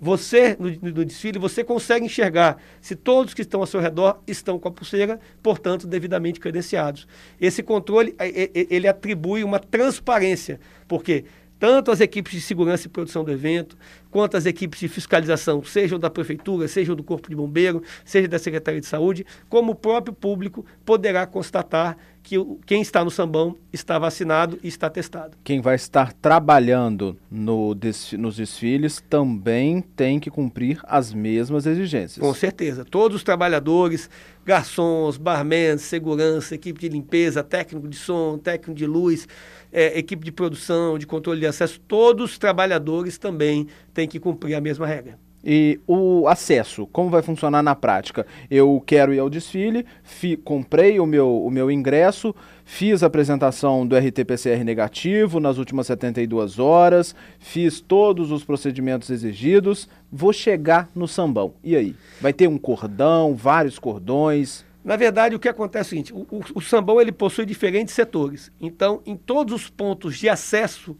Você, 0.00 0.56
no, 0.60 0.70
no, 0.92 1.04
desfile, 1.04 1.40
você 1.40 1.64
consegue 1.64 2.06
enxergar 2.06 2.56
se 2.80 2.94
todos 2.94 3.34
que 3.34 3.42
estão 3.42 3.58
ao 3.58 3.66
seu 3.66 3.80
redor 3.80 4.22
estão 4.28 4.56
com 4.56 4.68
a 4.68 4.70
pulseira, 4.70 5.18
portanto, 5.42 5.88
devidamente 5.88 6.38
credenciados. 6.38 7.08
Esse 7.40 7.60
controle, 7.64 8.14
ele 8.54 8.86
atribui 8.86 9.42
uma 9.42 9.58
transparência, 9.58 10.60
porque 10.86 11.24
tanto 11.58 11.90
as 11.90 12.00
equipes 12.00 12.32
de 12.32 12.40
segurança 12.40 12.86
e 12.86 12.90
produção 12.90 13.24
do 13.24 13.32
evento, 13.32 13.76
quanto 14.10 14.36
as 14.36 14.46
equipes 14.46 14.80
de 14.80 14.88
fiscalização, 14.88 15.62
sejam 15.64 15.98
da 15.98 16.08
prefeitura, 16.08 16.68
sejam 16.68 16.94
do 16.94 17.02
Corpo 17.02 17.28
de 17.28 17.36
Bombeiro, 17.36 17.82
seja 18.04 18.28
da 18.28 18.38
Secretaria 18.38 18.80
de 18.80 18.86
Saúde, 18.86 19.26
como 19.48 19.72
o 19.72 19.74
próprio 19.74 20.14
público 20.14 20.64
poderá 20.84 21.26
constatar 21.26 21.96
que 22.28 22.36
quem 22.66 22.82
está 22.82 23.02
no 23.02 23.10
sambão 23.10 23.56
está 23.72 23.98
vacinado 23.98 24.58
e 24.62 24.68
está 24.68 24.90
testado. 24.90 25.38
Quem 25.42 25.62
vai 25.62 25.76
estar 25.76 26.12
trabalhando 26.12 27.16
no 27.30 27.74
desf 27.74 28.18
nos 28.18 28.36
desfiles 28.36 29.02
também 29.08 29.80
tem 29.80 30.20
que 30.20 30.30
cumprir 30.30 30.78
as 30.84 31.14
mesmas 31.14 31.64
exigências. 31.64 32.18
Com 32.18 32.34
certeza. 32.34 32.84
Todos 32.84 33.16
os 33.16 33.22
trabalhadores, 33.22 34.10
garçons, 34.44 35.16
barmans, 35.16 35.80
segurança, 35.80 36.54
equipe 36.54 36.78
de 36.78 36.90
limpeza, 36.90 37.42
técnico 37.42 37.88
de 37.88 37.96
som, 37.96 38.36
técnico 38.36 38.74
de 38.74 38.86
luz, 38.86 39.26
é, 39.72 39.98
equipe 39.98 40.22
de 40.22 40.30
produção, 40.30 40.98
de 40.98 41.06
controle 41.06 41.40
de 41.40 41.46
acesso, 41.46 41.80
todos 41.80 42.32
os 42.32 42.38
trabalhadores 42.38 43.16
também 43.16 43.66
têm 43.94 44.06
que 44.06 44.20
cumprir 44.20 44.54
a 44.54 44.60
mesma 44.60 44.86
regra. 44.86 45.18
E 45.44 45.78
o 45.86 46.26
acesso, 46.26 46.86
como 46.88 47.10
vai 47.10 47.22
funcionar 47.22 47.62
na 47.62 47.74
prática? 47.74 48.26
Eu 48.50 48.82
quero 48.84 49.14
ir 49.14 49.20
ao 49.20 49.30
desfile, 49.30 49.86
fi, 50.02 50.36
comprei 50.36 50.98
o 50.98 51.06
meu, 51.06 51.44
o 51.44 51.50
meu 51.50 51.70
ingresso, 51.70 52.34
fiz 52.64 53.02
a 53.02 53.06
apresentação 53.06 53.86
do 53.86 53.96
RT-PCR 53.96 54.64
negativo 54.64 55.38
nas 55.38 55.56
últimas 55.56 55.86
72 55.86 56.58
horas, 56.58 57.14
fiz 57.38 57.80
todos 57.80 58.32
os 58.32 58.42
procedimentos 58.42 59.10
exigidos, 59.10 59.88
vou 60.10 60.32
chegar 60.32 60.90
no 60.94 61.06
sambão. 61.06 61.54
E 61.62 61.76
aí? 61.76 61.94
Vai 62.20 62.32
ter 62.32 62.48
um 62.48 62.58
cordão, 62.58 63.36
vários 63.36 63.78
cordões? 63.78 64.64
Na 64.84 64.96
verdade, 64.96 65.36
o 65.36 65.38
que 65.38 65.48
acontece 65.48 65.94
é 65.94 66.00
o 66.00 66.04
seguinte: 66.04 66.12
o, 66.12 66.26
o, 66.30 66.42
o 66.56 66.60
sambão 66.60 67.00
ele 67.00 67.12
possui 67.12 67.46
diferentes 67.46 67.94
setores. 67.94 68.50
Então, 68.60 69.00
em 69.06 69.16
todos 69.16 69.54
os 69.54 69.70
pontos 69.70 70.18
de 70.18 70.28
acesso 70.28 70.96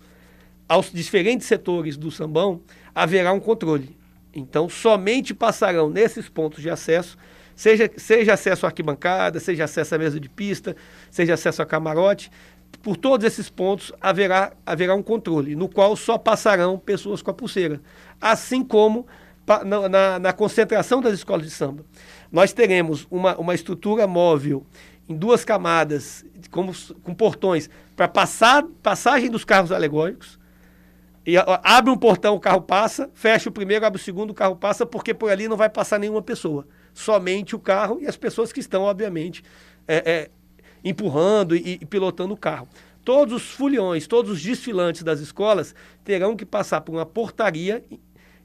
aos 0.69 0.93
diferentes 0.93 1.47
setores 1.47 1.97
do 1.97 2.11
sambão, 2.11 2.61
haverá 2.95 3.33
um 3.33 3.41
controle. 3.41 3.98
Então, 4.39 4.69
somente 4.69 5.35
passarão 5.35 5.91
nesses 5.91 6.29
pontos 6.29 6.63
de 6.63 6.71
acesso, 6.71 7.17
seja, 7.55 7.91
seja 7.97 8.35
acesso 8.35 8.67
à 8.67 8.69
arquibancada, 8.69 9.41
seja 9.41 9.65
acesso 9.65 9.95
à 9.95 9.99
mesa 9.99 10.19
de 10.19 10.29
pista, 10.29 10.77
seja 11.11 11.35
acesso 11.35 11.63
a 11.63 11.67
camarote, 11.67 12.31
por 12.83 12.97
todos 12.97 13.27
esses 13.27 13.49
pontos 13.49 13.93
haverá, 14.01 14.53
haverá 14.65 14.95
um 14.95 15.03
controle, 15.03 15.57
no 15.57 15.69
qual 15.69 15.97
só 15.97 16.17
passarão 16.17 16.79
pessoas 16.79 17.23
com 17.23 17.31
a 17.31 17.35
pulseira. 17.35 17.81
Assim 18.21 18.63
como 18.63 19.07
na, 19.65 19.89
na, 19.89 20.19
na 20.19 20.33
concentração 20.33 21.01
das 21.01 21.15
escolas 21.15 21.47
de 21.47 21.51
samba. 21.51 21.85
Nós 22.31 22.53
teremos 22.53 23.07
uma, 23.11 23.37
uma 23.37 23.55
estrutura 23.55 24.07
móvel 24.07 24.65
em 25.09 25.17
duas 25.17 25.45
camadas, 25.45 26.25
como, 26.51 26.73
com 27.03 27.15
portões, 27.15 27.71
para 27.97 28.07
passagem 28.09 29.31
dos 29.31 29.45
carros 29.45 29.73
alegóricos, 29.73 30.38
e 31.29 31.35
abre 31.63 31.91
um 31.91 31.97
portão, 31.99 32.35
o 32.37 32.41
carro 32.41 32.63
passa, 32.63 33.11
fecha 33.13 33.51
o 33.51 33.53
primeiro, 33.53 33.85
abre 33.85 34.01
o 34.01 34.03
segundo, 34.03 34.31
o 34.31 34.35
carro 34.35 34.57
passa, 34.57 34.87
porque 34.87 35.13
por 35.13 35.31
ali 35.31 35.47
não 35.47 35.59
vai 35.59 35.69
passar 35.69 35.99
nenhuma 35.99 36.23
pessoa. 36.23 36.67
Somente 36.95 37.55
o 37.55 37.59
carro 37.59 37.99
e 38.01 38.07
as 38.07 38.17
pessoas 38.17 38.51
que 38.51 38.61
estão, 38.61 38.85
obviamente, 38.85 39.45
é, 39.87 39.97
é, 40.11 40.31
empurrando 40.83 41.55
e, 41.55 41.75
e 41.83 41.85
pilotando 41.85 42.33
o 42.33 42.37
carro. 42.37 42.67
Todos 43.05 43.35
os 43.35 43.51
foliões, 43.51 44.07
todos 44.07 44.31
os 44.33 44.43
desfilantes 44.43 45.03
das 45.03 45.21
escolas 45.21 45.75
terão 46.03 46.35
que 46.35 46.47
passar 46.47 46.81
por 46.81 46.93
uma 46.93 47.05
portaria 47.05 47.85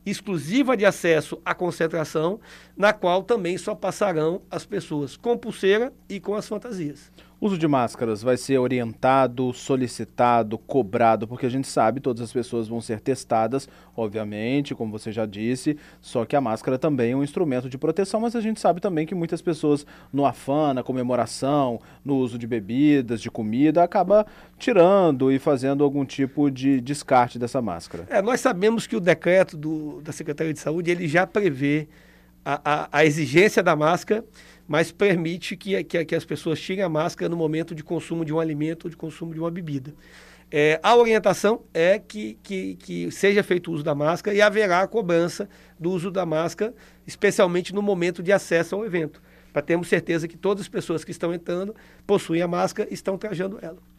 exclusiva 0.05 0.75
de 0.75 0.85
acesso 0.85 1.41
à 1.45 1.55
concentração, 1.55 2.37
na 2.75 2.91
qual 2.91 3.23
também 3.23 3.57
só 3.57 3.73
passarão 3.73 4.41
as 4.51 4.65
pessoas 4.65 5.15
com 5.15 5.37
pulseira 5.37 5.93
e 6.09 6.19
com 6.19 6.35
as 6.35 6.49
fantasias. 6.49 7.09
Uso 7.43 7.57
de 7.57 7.67
máscaras 7.67 8.23
vai 8.23 8.37
ser 8.37 8.57
orientado, 8.57 9.51
solicitado, 9.51 10.57
cobrado, 10.57 11.27
porque 11.27 11.45
a 11.45 11.49
gente 11.49 11.67
sabe 11.67 11.99
todas 11.99 12.21
as 12.21 12.31
pessoas 12.31 12.69
vão 12.69 12.79
ser 12.79 13.01
testadas, 13.01 13.67
obviamente, 13.97 14.73
como 14.73 14.97
você 14.97 15.11
já 15.11 15.25
disse, 15.25 15.75
só 15.99 16.23
que 16.23 16.37
a 16.37 16.41
máscara 16.41 16.79
também 16.79 17.11
é 17.11 17.15
um 17.15 17.21
instrumento 17.21 17.69
de 17.69 17.77
proteção, 17.77 18.21
mas 18.21 18.33
a 18.33 18.39
gente 18.39 18.61
sabe 18.61 18.79
também 18.79 19.05
que 19.05 19.13
muitas 19.13 19.41
pessoas 19.41 19.85
no 20.11 20.25
afã, 20.25 20.73
na 20.73 20.83
comemoração, 20.83 21.81
no 22.05 22.15
uso 22.15 22.37
de 22.37 22.47
bebidas, 22.47 23.21
de 23.21 23.29
comida, 23.29 23.83
acaba 23.83 24.25
tirando 24.57 25.29
e 25.29 25.37
fazendo 25.37 25.83
algum 25.83 26.05
tipo 26.05 26.49
de 26.49 26.79
descarte 26.79 27.37
dessa 27.37 27.61
máscara. 27.61 28.05
É, 28.09 28.21
nós 28.21 28.39
sabemos 28.39 28.87
que 28.87 28.95
o 28.95 29.01
decreto 29.01 29.57
do, 29.57 30.01
da 30.01 30.13
Secretaria 30.13 30.53
de 30.53 30.59
Saúde 30.59 30.91
ele 30.91 31.09
já 31.09 31.27
prevê 31.27 31.89
a, 32.45 32.61
a, 32.63 32.89
a 32.99 33.05
exigência 33.05 33.61
da 33.61 33.75
máscara 33.75 34.23
mas 34.67 34.91
permite 34.91 35.55
que, 35.55 35.83
que, 35.83 36.05
que, 36.05 36.15
as 36.15 36.25
pessoas 36.25 36.59
tirem 36.59 36.83
a 36.83 36.89
máscara 36.89 37.29
no 37.29 37.35
momento 37.35 37.75
de 37.75 37.83
consumo 37.83 38.23
de 38.23 38.33
um 38.33 38.39
alimento 38.39 38.85
ou 38.85 38.89
de 38.89 38.97
consumo 38.97 39.33
de 39.33 39.39
uma 39.39 39.51
bebida. 39.51 39.93
É, 40.49 40.79
a 40.83 40.95
orientação 40.95 41.63
é 41.73 41.97
que, 41.97 42.37
que, 42.43 42.75
que 42.75 43.11
seja 43.11 43.41
feito 43.41 43.71
uso 43.71 43.83
da 43.83 43.95
máscara 43.95 44.37
e 44.37 44.41
haverá 44.41 44.81
a 44.81 44.87
cobrança 44.87 45.49
do 45.79 45.91
uso 45.91 46.11
da 46.11 46.25
máscara, 46.25 46.73
especialmente 47.07 47.73
no 47.73 47.81
momento 47.81 48.21
de 48.21 48.31
acesso 48.31 48.75
ao 48.75 48.85
evento, 48.85 49.21
para 49.51 49.61
termos 49.61 49.87
certeza 49.87 50.27
que 50.27 50.37
todas 50.37 50.61
as 50.61 50.69
pessoas 50.69 51.03
que 51.03 51.11
estão 51.11 51.33
entrando 51.33 51.75
possuem 52.05 52.41
a 52.41 52.47
máscara 52.47 52.87
e 52.89 52.93
estão 52.93 53.17
trajando 53.17 53.57
ela. 53.61 53.92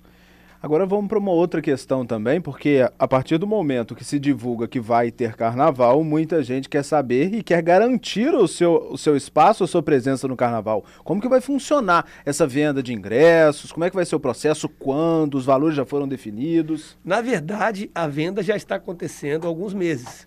Agora 0.64 0.87
vamos 0.87 1.09
para 1.09 1.18
uma 1.18 1.30
outra 1.30 1.61
questão 1.61 2.06
também, 2.06 2.40
porque 2.40 2.90
a 2.99 3.06
partir 3.06 3.37
do 3.37 3.47
momento 3.47 3.94
que 3.94 4.02
se 4.02 4.18
divulga 4.18 4.66
que 4.66 4.80
vai 4.80 5.11
ter 5.11 5.37
carnaval, 5.37 6.02
muita 6.02 6.42
gente 6.42 6.71
quer 6.71 6.83
saber 6.83 7.35
e 7.35 7.42
quer 7.42 7.61
garantir 7.61 8.35
o 8.35 8.49
seu, 8.49 8.88
o 8.90 8.97
seu 8.97 9.14
espaço, 9.14 9.62
a 9.62 9.66
sua 9.66 9.83
presença 9.83 10.26
no 10.26 10.35
carnaval. 10.35 10.83
Como 11.04 11.21
que 11.21 11.28
vai 11.28 11.42
funcionar 11.42 12.06
essa 12.25 12.47
venda 12.47 12.83
de 12.83 12.94
ingressos? 12.94 13.73
Como 13.73 13.85
é 13.85 13.90
que 13.90 13.94
vai 13.94 14.06
ser 14.06 14.16
o 14.16 14.18
processo? 14.21 14.66
Quando? 14.66 15.35
Os 15.35 15.44
valores 15.44 15.76
já 15.76 15.85
foram 15.85 16.09
definidos? 16.09 16.97
Na 17.04 17.21
verdade, 17.21 17.90
a 17.94 18.06
venda 18.06 18.42
já 18.42 18.56
está 18.56 18.76
acontecendo 18.76 19.44
há 19.44 19.49
alguns 19.49 19.75
meses. 19.75 20.26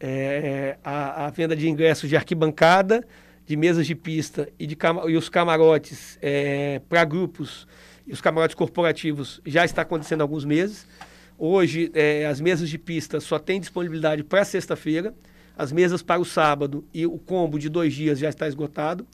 É, 0.00 0.78
a, 0.82 1.26
a, 1.26 1.30
venda 1.30 1.54
de 1.54 1.68
ingressos 1.68 2.08
de 2.08 2.16
arquibancada, 2.16 3.06
de 3.46 3.56
mesas 3.56 3.86
de 3.86 3.94
pista 3.94 4.48
e, 4.58 4.66
de, 4.66 4.76
e 5.06 5.16
os 5.16 5.28
camarotes 5.28 6.18
é, 6.20 6.80
para 6.88 7.04
grupos 7.04 7.68
e 8.06 8.12
os 8.12 8.20
camarotes 8.20 8.54
corporativos 8.54 9.40
já 9.44 9.64
está 9.64 9.82
acontecendo 9.82 10.20
há 10.20 10.24
alguns 10.24 10.44
meses. 10.44 10.86
Hoje, 11.38 11.90
é, 11.94 12.26
as 12.26 12.40
mesas 12.40 12.68
de 12.70 12.78
pista 12.78 13.20
só 13.20 13.38
têm 13.38 13.60
disponibilidade 13.60 14.22
para 14.22 14.44
sexta-feira. 14.44 15.14
As 15.56 15.72
mesas 15.72 16.02
para 16.02 16.20
o 16.20 16.24
sábado 16.24 16.84
e 16.92 17.06
o 17.06 17.18
combo 17.18 17.58
de 17.58 17.68
dois 17.68 17.94
dias 17.94 18.18
já 18.18 18.28
está 18.28 18.46
esgotado. 18.46 19.06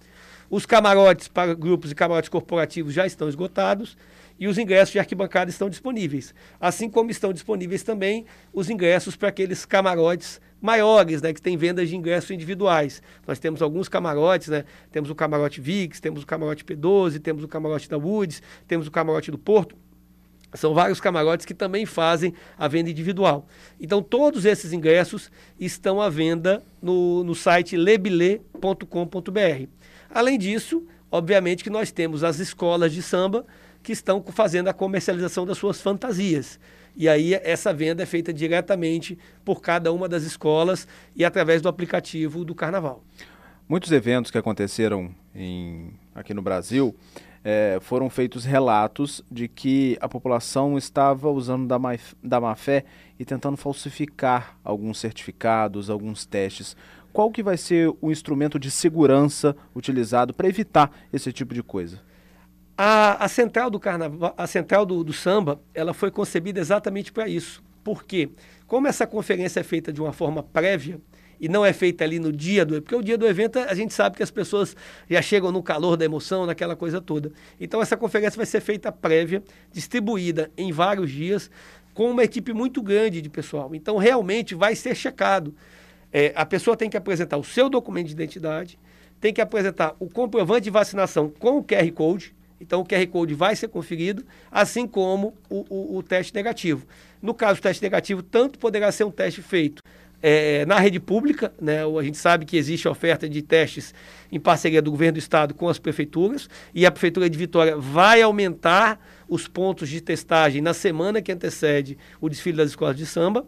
Os 0.50 0.66
camarotes 0.66 1.28
para 1.28 1.54
grupos 1.54 1.90
e 1.90 1.94
camarotes 1.94 2.28
corporativos 2.28 2.92
já 2.92 3.06
estão 3.06 3.28
esgotados 3.28 3.96
e 4.38 4.46
os 4.46 4.58
ingressos 4.58 4.92
de 4.92 4.99
arquibancada 4.99 5.50
estão 5.50 5.70
disponíveis. 5.70 6.34
Assim 6.61 6.90
como 6.90 7.11
estão 7.11 7.32
disponíveis 7.32 7.82
também 7.82 8.26
os 8.52 8.68
ingressos 8.68 9.16
para 9.16 9.28
aqueles 9.28 9.64
camarotes 9.64 10.40
maiores, 10.62 11.21
né, 11.21 11.33
que 11.33 11.42
tem 11.42 11.57
vendas 11.57 11.88
de 11.88 11.97
ingressos 11.97 12.31
individuais. 12.31 13.02
Nós 13.26 13.38
temos 13.40 13.61
alguns 13.61 13.88
camarotes, 13.88 14.49
né? 14.49 14.64
Temos 14.92 15.11
o 15.11 15.14
camarote 15.14 15.61
VIX, 15.61 16.00
temos 16.00 16.23
o 16.23 16.26
camarote 16.26 16.64
P12, 16.64 17.21
temos 17.21 17.42
o 17.42 17.49
camarote 17.49 17.90
da 17.90 17.99
Woods, 17.99 18.40
temos 18.69 18.87
o 18.87 18.90
camarote 18.90 19.33
do 19.33 19.38
Porto. 19.38 19.76
São 20.54 20.75
vários 20.75 21.00
camarotes 21.00 21.47
que 21.47 21.54
também 21.54 21.87
fazem 21.87 22.35
a 22.59 22.69
venda 22.69 22.90
individual. 22.90 23.47
Então, 23.81 24.02
todos 24.02 24.45
esses 24.45 24.73
ingressos 24.73 25.31
estão 25.59 26.00
à 26.00 26.09
venda 26.09 26.62
no, 26.81 27.25
no 27.25 27.35
site 27.35 27.76
lebile.com.br. 27.76 29.66
Além 30.11 30.38
disso, 30.38 30.87
obviamente 31.11 31.64
que 31.64 31.71
nós 31.71 31.90
temos 31.90 32.23
as 32.23 32.38
escolas 32.38 32.92
de 32.92 33.02
samba 33.02 33.47
que 33.83 33.92
estão 33.92 34.23
fazendo 34.31 34.69
a 34.69 34.75
comercialização 34.75 35.47
das 35.47 35.59
suas 35.59 35.81
fantasias. 35.81 36.61
E 36.96 37.08
aí 37.08 37.34
essa 37.34 37.72
venda 37.72 38.02
é 38.02 38.06
feita 38.06 38.32
diretamente 38.32 39.18
por 39.44 39.61
cada 39.61 39.92
uma 39.92 40.08
das 40.08 40.22
escolas 40.25 40.87
e 41.16 41.25
através 41.25 41.62
do 41.62 41.68
aplicativo 41.68 42.44
do 42.44 42.54
Carnaval. 42.54 43.02
Muitos 43.68 43.90
eventos 43.92 44.30
que 44.30 44.38
aconteceram 44.38 45.14
em, 45.34 45.94
aqui 46.14 46.34
no 46.34 46.42
Brasil 46.42 46.94
é, 47.44 47.78
foram 47.80 48.08
feitos 48.11 48.44
relatos 48.44 49.25
de 49.30 49.49
que 49.49 49.96
a 50.00 50.08
população 50.08 50.76
estava 50.76 51.30
usando 51.30 51.66
da 51.66 51.78
má, 51.78 51.96
da 52.22 52.40
má 52.40 52.54
fé 52.54 52.84
e 53.18 53.25
tentando 53.25 53.56
falsificar 53.56 54.58
alguns 54.62 54.99
certificados, 54.99 55.90
alguns 55.90 56.25
testes. 56.26 56.76
Qual 57.12 57.30
que 57.30 57.42
vai 57.42 57.56
ser 57.56 57.92
o 58.00 58.11
instrumento 58.11 58.58
de 58.58 58.70
segurança 58.70 59.56
utilizado 59.75 60.32
para 60.32 60.49
evitar 60.49 60.90
esse 61.12 61.32
tipo 61.32 61.52
de 61.54 61.62
coisa? 61.62 62.00
A, 62.84 63.26
a 63.26 63.28
central 63.28 63.70
do 63.70 63.78
carnaval, 63.78 64.34
a 64.36 64.45
central 64.45 64.84
do, 64.84 65.04
do 65.04 65.12
samba, 65.12 65.62
ela 65.73 65.95
foi 65.95 66.10
concebida 66.10 66.58
exatamente 66.58 67.12
para 67.12 67.28
isso. 67.28 67.62
Por 67.84 68.02
quê? 68.02 68.28
Como 68.66 68.88
essa 68.88 69.06
conferência 69.06 69.60
é 69.60 69.62
feita 69.62 69.92
de 69.92 70.00
uma 70.00 70.12
forma 70.12 70.42
prévia, 70.42 71.00
e 71.40 71.49
não 71.49 71.64
é 71.64 71.73
feita 71.73 72.02
ali 72.02 72.18
no 72.18 72.32
dia 72.32 72.64
do 72.64 72.82
porque 72.82 72.97
o 72.97 73.00
dia 73.00 73.16
do 73.16 73.25
evento 73.25 73.60
a 73.60 73.73
gente 73.75 73.95
sabe 73.95 74.16
que 74.16 74.23
as 74.25 74.32
pessoas 74.32 74.75
já 75.08 75.23
chegam 75.23 75.52
no 75.52 75.62
calor 75.62 75.97
da 75.97 76.04
emoção, 76.04 76.45
naquela 76.45 76.75
coisa 76.75 77.00
toda. 77.00 77.30
Então 77.60 77.80
essa 77.80 77.97
conferência 77.97 78.36
vai 78.36 78.47
ser 78.47 78.60
feita 78.60 78.90
prévia, 78.90 79.45
distribuída 79.71 80.50
em 80.56 80.73
vários 80.73 81.08
dias, 81.08 81.49
com 81.95 82.10
uma 82.10 82.25
equipe 82.25 82.52
muito 82.52 82.82
grande 82.82 83.23
de 83.23 83.30
pessoal. 83.30 83.73
Então 83.76 83.97
realmente 83.97 84.56
vai 84.56 84.75
ser 84.75 84.97
checado. 84.97 85.54
É, 86.12 86.32
a 86.34 86.45
pessoa 86.45 86.76
tem 86.76 86.90
que 86.90 86.97
apresentar 86.97 87.36
o 87.36 87.45
seu 87.45 87.71
documento 87.71 88.08
de 88.08 88.12
identidade, 88.12 88.76
tem 89.21 89.32
que 89.32 89.40
apresentar 89.40 89.95
o 90.00 90.10
comprovante 90.10 90.64
de 90.64 90.71
vacinação 90.71 91.32
com 91.38 91.58
o 91.58 91.62
QR 91.62 91.88
Code, 91.92 92.34
então, 92.62 92.80
o 92.80 92.86
QR 92.86 93.06
Code 93.08 93.34
vai 93.34 93.56
ser 93.56 93.68
conferido, 93.68 94.25
assim 94.50 94.86
como 94.86 95.34
o, 95.50 95.64
o, 95.68 95.96
o 95.98 96.02
teste 96.02 96.32
negativo. 96.34 96.86
No 97.20 97.34
caso 97.34 97.60
do 97.60 97.62
teste 97.62 97.82
negativo, 97.82 98.22
tanto 98.22 98.58
poderá 98.58 98.90
ser 98.92 99.04
um 99.04 99.10
teste 99.10 99.42
feito 99.42 99.82
é, 100.22 100.64
na 100.66 100.78
rede 100.78 101.00
pública, 101.00 101.52
né, 101.60 101.80
a 101.84 102.02
gente 102.02 102.16
sabe 102.16 102.46
que 102.46 102.56
existe 102.56 102.86
oferta 102.86 103.28
de 103.28 103.42
testes 103.42 103.92
em 104.30 104.38
parceria 104.38 104.80
do 104.80 104.90
governo 104.90 105.14
do 105.14 105.18
estado 105.18 105.52
com 105.52 105.68
as 105.68 105.80
prefeituras, 105.80 106.48
e 106.72 106.86
a 106.86 106.92
prefeitura 106.92 107.28
de 107.28 107.36
Vitória 107.36 107.76
vai 107.76 108.22
aumentar 108.22 109.00
os 109.28 109.48
pontos 109.48 109.88
de 109.88 110.00
testagem 110.00 110.62
na 110.62 110.72
semana 110.72 111.20
que 111.20 111.32
antecede 111.32 111.98
o 112.20 112.28
desfile 112.28 112.58
das 112.58 112.70
escolas 112.70 112.96
de 112.96 113.04
samba 113.04 113.44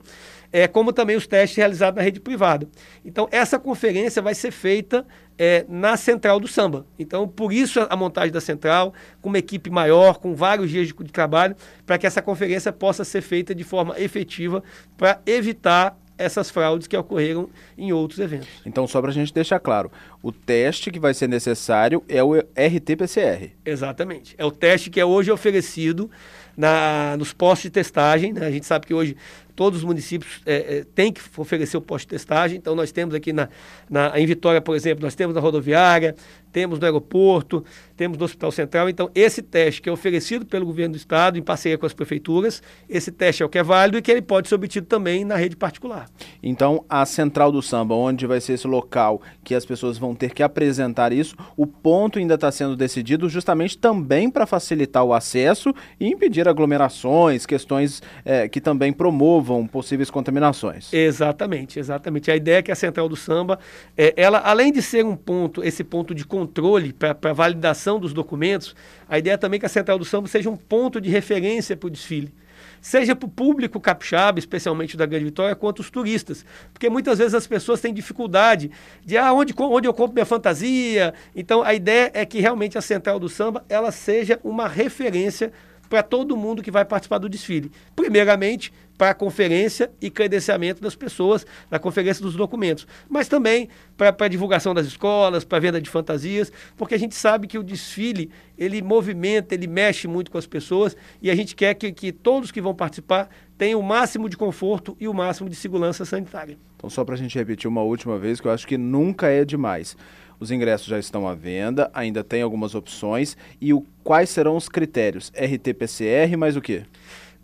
é, 0.55 0.69
como 0.69 0.93
também 0.93 1.17
os 1.17 1.27
testes 1.27 1.57
realizados 1.57 1.97
na 1.97 2.03
rede 2.03 2.21
privada. 2.21 2.69
Então, 3.05 3.29
essa 3.33 3.59
conferência 3.59 4.23
vai 4.23 4.37
ser 4.37 4.53
feita 4.53 5.05
é, 5.37 5.67
na 5.69 5.97
central 5.97 6.39
do 6.39 6.47
samba. 6.47 6.87
Então, 6.97 7.27
por 7.27 7.53
isso 7.53 7.85
a 7.91 7.97
montagem 7.97 8.31
da 8.31 8.41
central, 8.41 8.95
com 9.21 9.31
uma 9.31 9.39
equipe 9.39 9.69
maior, 9.69 10.19
com 10.19 10.33
vários 10.33 10.71
dias 10.71 10.87
de, 10.87 10.95
de 10.95 11.11
trabalho, 11.11 11.57
para 11.85 11.99
que 11.99 12.07
essa 12.07 12.23
conferência 12.23 12.73
possa 12.73 13.03
ser 13.03 13.21
feita 13.21 13.53
de 13.53 13.65
forma 13.65 13.99
efetiva 13.99 14.63
para 14.97 15.21
evitar 15.27 15.99
essas 16.17 16.51
fraudes 16.51 16.87
que 16.87 16.97
ocorreram 16.97 17.51
em 17.77 17.93
outros 17.93 18.21
eventos. 18.21 18.49
Então, 18.65 18.87
só 18.87 19.01
para 19.01 19.11
a 19.11 19.13
gente 19.13 19.35
deixar 19.35 19.59
claro, 19.59 19.91
o 20.23 20.31
teste 20.31 20.91
que 20.91 21.01
vai 21.01 21.13
ser 21.13 21.29
necessário 21.29 22.05
é 22.09 22.23
o 22.23 22.35
RT-PCR. 22.35 23.51
Exatamente. 23.65 24.35
É 24.39 24.45
o 24.45 24.51
teste 24.51 24.91
que 24.91 25.01
é 25.01 25.05
hoje 25.05 25.33
oferecido 25.33 26.09
na, 26.57 27.17
nos 27.17 27.33
postos 27.33 27.65
de 27.65 27.71
testagem. 27.71 28.33
Né? 28.33 28.47
A 28.47 28.51
gente 28.51 28.67
sabe 28.67 28.87
que 28.87 28.95
hoje 28.95 29.17
todos 29.55 29.81
os 29.81 29.85
municípios 29.85 30.41
é, 30.45 30.79
é, 30.79 30.85
têm 30.95 31.13
que 31.13 31.21
oferecer 31.37 31.77
o 31.77 31.81
posto 31.81 32.07
de 32.07 32.11
testagem. 32.11 32.59
Então, 32.59 32.75
nós 32.75 32.93
temos 32.93 33.15
aqui 33.15 33.33
na, 33.33 33.49
na, 33.89 34.19
em 34.19 34.27
Vitória, 34.27 34.61
por 34.61 34.75
exemplo, 34.75 35.05
nós 35.05 35.15
temos 35.15 35.35
na 35.35 35.41
rodoviária, 35.41 36.15
temos 36.55 36.79
no 36.79 36.85
aeroporto, 36.85 37.65
temos 37.97 38.17
no 38.17 38.25
Hospital 38.25 38.53
Central. 38.53 38.89
Então, 38.89 39.11
esse 39.13 39.43
teste 39.43 39.83
que 39.83 39.89
é 39.89 39.93
oferecido 39.93 40.47
pelo 40.47 40.65
governo 40.65 40.95
do 40.95 40.97
Estado, 40.97 41.37
em 41.37 41.43
parceria 41.43 41.77
com 41.77 41.85
as 41.85 41.93
prefeituras, 41.93 42.63
esse 42.89 43.11
teste 43.11 43.43
é 43.43 43.47
o 43.47 43.49
que 43.49 43.59
é 43.59 43.63
válido 43.63 43.99
e 43.99 44.03
que 44.03 44.11
ele 44.11 44.23
pode 44.23 44.49
ser 44.49 44.55
obtido 44.55 44.87
também 44.87 45.25
na 45.25 45.35
rede 45.35 45.57
particular. 45.57 46.09
Então, 46.41 46.85
a 46.89 47.05
Central 47.05 47.51
do 47.51 47.61
Samba, 47.61 47.95
onde 47.97 48.25
vai 48.25 48.41
ser 48.41 48.53
esse 48.53 48.69
local 48.69 49.21
que 49.43 49.55
as 49.55 49.67
pessoas 49.67 49.99
vão 49.99 50.15
ter 50.15 50.33
que 50.33 50.45
apresentar 50.45 51.13
isso, 51.13 51.35
o 51.57 51.67
ponto 51.67 52.21
ainda 52.21 52.35
está 52.35 52.53
sendo 52.53 52.77
decidido 52.77 53.29
justamente 53.29 53.77
também 53.77 54.31
para 54.31 54.47
facilitar 54.47 55.03
o 55.03 55.13
acesso 55.13 55.75
e 55.99 56.07
impedir 56.07 56.49
aglomerações, 56.49 57.47
questões 57.47 58.01
é, 58.25 58.49
que 58.49 58.61
também 58.61 58.93
promovam 58.93 59.44
resolvam 59.45 59.67
possíveis 59.67 60.11
contaminações. 60.11 60.93
Exatamente, 60.93 61.79
exatamente. 61.79 62.31
A 62.31 62.37
ideia 62.37 62.59
é 62.59 62.63
que 62.63 62.73
a 62.73 62.75
Central 62.75 63.09
do 63.09 63.17
Samba, 63.17 63.59
é, 63.97 64.15
ela, 64.17 64.39
além 64.39 64.73
de 64.73 64.81
ser 64.81 65.05
um 65.05 65.15
ponto, 65.15 65.63
esse 65.63 65.85
ponto 65.85 66.15
de 66.15 66.25
controle 66.25 66.93
para 66.93 67.33
validação 67.33 68.01
dos 68.01 68.13
documentos, 68.13 68.75
a 69.09 69.19
ideia 69.19 69.35
é 69.35 69.37
também 69.37 69.61
que 69.61 69.67
a 69.67 69.69
Central 69.69 69.99
do 69.99 70.05
Samba 70.05 70.27
seja 70.27 70.49
um 70.49 70.57
ponto 70.57 71.01
de 71.01 71.11
referência 71.11 71.77
para 71.77 71.87
o 71.87 71.91
desfile 71.91 72.33
seja 72.81 73.17
para 73.17 73.27
o 73.27 73.31
público 73.31 73.81
capixaba, 73.81 74.39
especialmente 74.39 74.95
da 74.95 75.07
Grande 75.07 75.25
Vitória, 75.25 75.57
quanto 75.57 75.81
os 75.81 75.91
turistas. 75.91 76.45
Porque 76.71 76.91
muitas 76.91 77.17
vezes 77.17 77.33
as 77.33 77.47
pessoas 77.47 77.81
têm 77.81 77.95
dificuldade 77.95 78.71
de 79.03 79.17
ah, 79.17 79.33
onde, 79.33 79.55
onde 79.59 79.89
eu 79.89 79.95
compro 79.95 80.13
minha 80.13 80.27
fantasia. 80.27 81.15
Então 81.35 81.63
a 81.63 81.73
ideia 81.73 82.11
é 82.13 82.27
que 82.27 82.41
realmente 82.41 82.77
a 82.77 82.83
Central 82.83 83.19
do 83.19 83.27
Samba 83.27 83.65
ela 83.71 83.91
seja 83.91 84.39
uma 84.45 84.69
referência 84.69 85.51
para 85.89 86.03
todo 86.03 86.37
mundo 86.37 86.63
que 86.63 86.71
vai 86.71 86.85
participar 86.85 87.19
do 87.19 87.29
desfile. 87.29 87.71
Primeiramente, 87.95 88.73
para 88.97 89.11
a 89.11 89.15
conferência 89.15 89.91
e 90.01 90.11
credenciamento 90.11 90.81
das 90.81 90.95
pessoas, 90.95 91.47
na 91.71 91.79
conferência 91.79 92.23
dos 92.23 92.35
documentos, 92.35 92.87
mas 93.09 93.29
também 93.29 93.69
para 93.97 94.15
a 94.19 94.29
divulgação 94.29 94.75
das 94.75 94.87
escolas, 94.87 95.45
para 95.45 95.59
a 95.59 95.61
venda 95.61 95.81
de 95.81 95.91
fantasias, 95.91 96.53
porque 96.77 96.95
a 96.95 96.99
gente 96.99 97.15
sabe 97.15 97.47
que 97.47 97.59
o 97.59 97.63
desfile 97.63 98.31
ele 98.57 98.81
movimenta, 98.83 99.55
ele 99.55 99.67
mexe 99.67 100.07
muito 100.07 100.31
com 100.31 100.39
as 100.39 100.47
pessoas 100.47 100.97
e 101.21 101.31
a 101.31 101.35
gente 101.35 101.55
quer 101.55 101.75
que, 101.75 101.93
que 101.93 102.13
todos 102.13 102.51
que 102.51 102.61
vão 102.61 102.75
participar 102.75 103.29
tenham 103.59 103.81
o 103.81 103.83
máximo 103.83 104.29
de 104.29 104.37
conforto 104.37 104.97
e 105.01 105.09
o 105.09 105.15
máximo 105.15 105.49
de 105.49 105.57
segurança 105.57 106.05
sanitária. 106.05 106.57
Então, 106.77 106.91
só 106.91 107.05
para 107.05 107.15
a 107.15 107.19
gente 107.19 107.37
repetir 107.37 107.69
uma 107.69 107.83
última 107.83 108.19
vez, 108.19 108.41
que 108.41 108.47
eu 108.47 108.53
acho 108.53 108.67
que 108.67 108.77
nunca 108.77 109.29
é 109.29 109.45
demais. 109.45 109.97
Os 110.39 110.51
ingressos 110.51 110.87
já 110.87 110.99
estão 110.99 111.27
à 111.27 111.35
venda, 111.35 111.91
ainda 111.95 112.23
tem 112.25 112.43
algumas 112.43 112.75
opções. 112.75 113.37
E 113.61 113.73
o, 113.73 113.85
quais 114.03 114.29
serão 114.29 114.57
os 114.57 114.69
critérios? 114.69 115.33
RT-PCR, 115.35 116.37
mais 116.37 116.57
o 116.57 116.61
quê? 116.61 116.83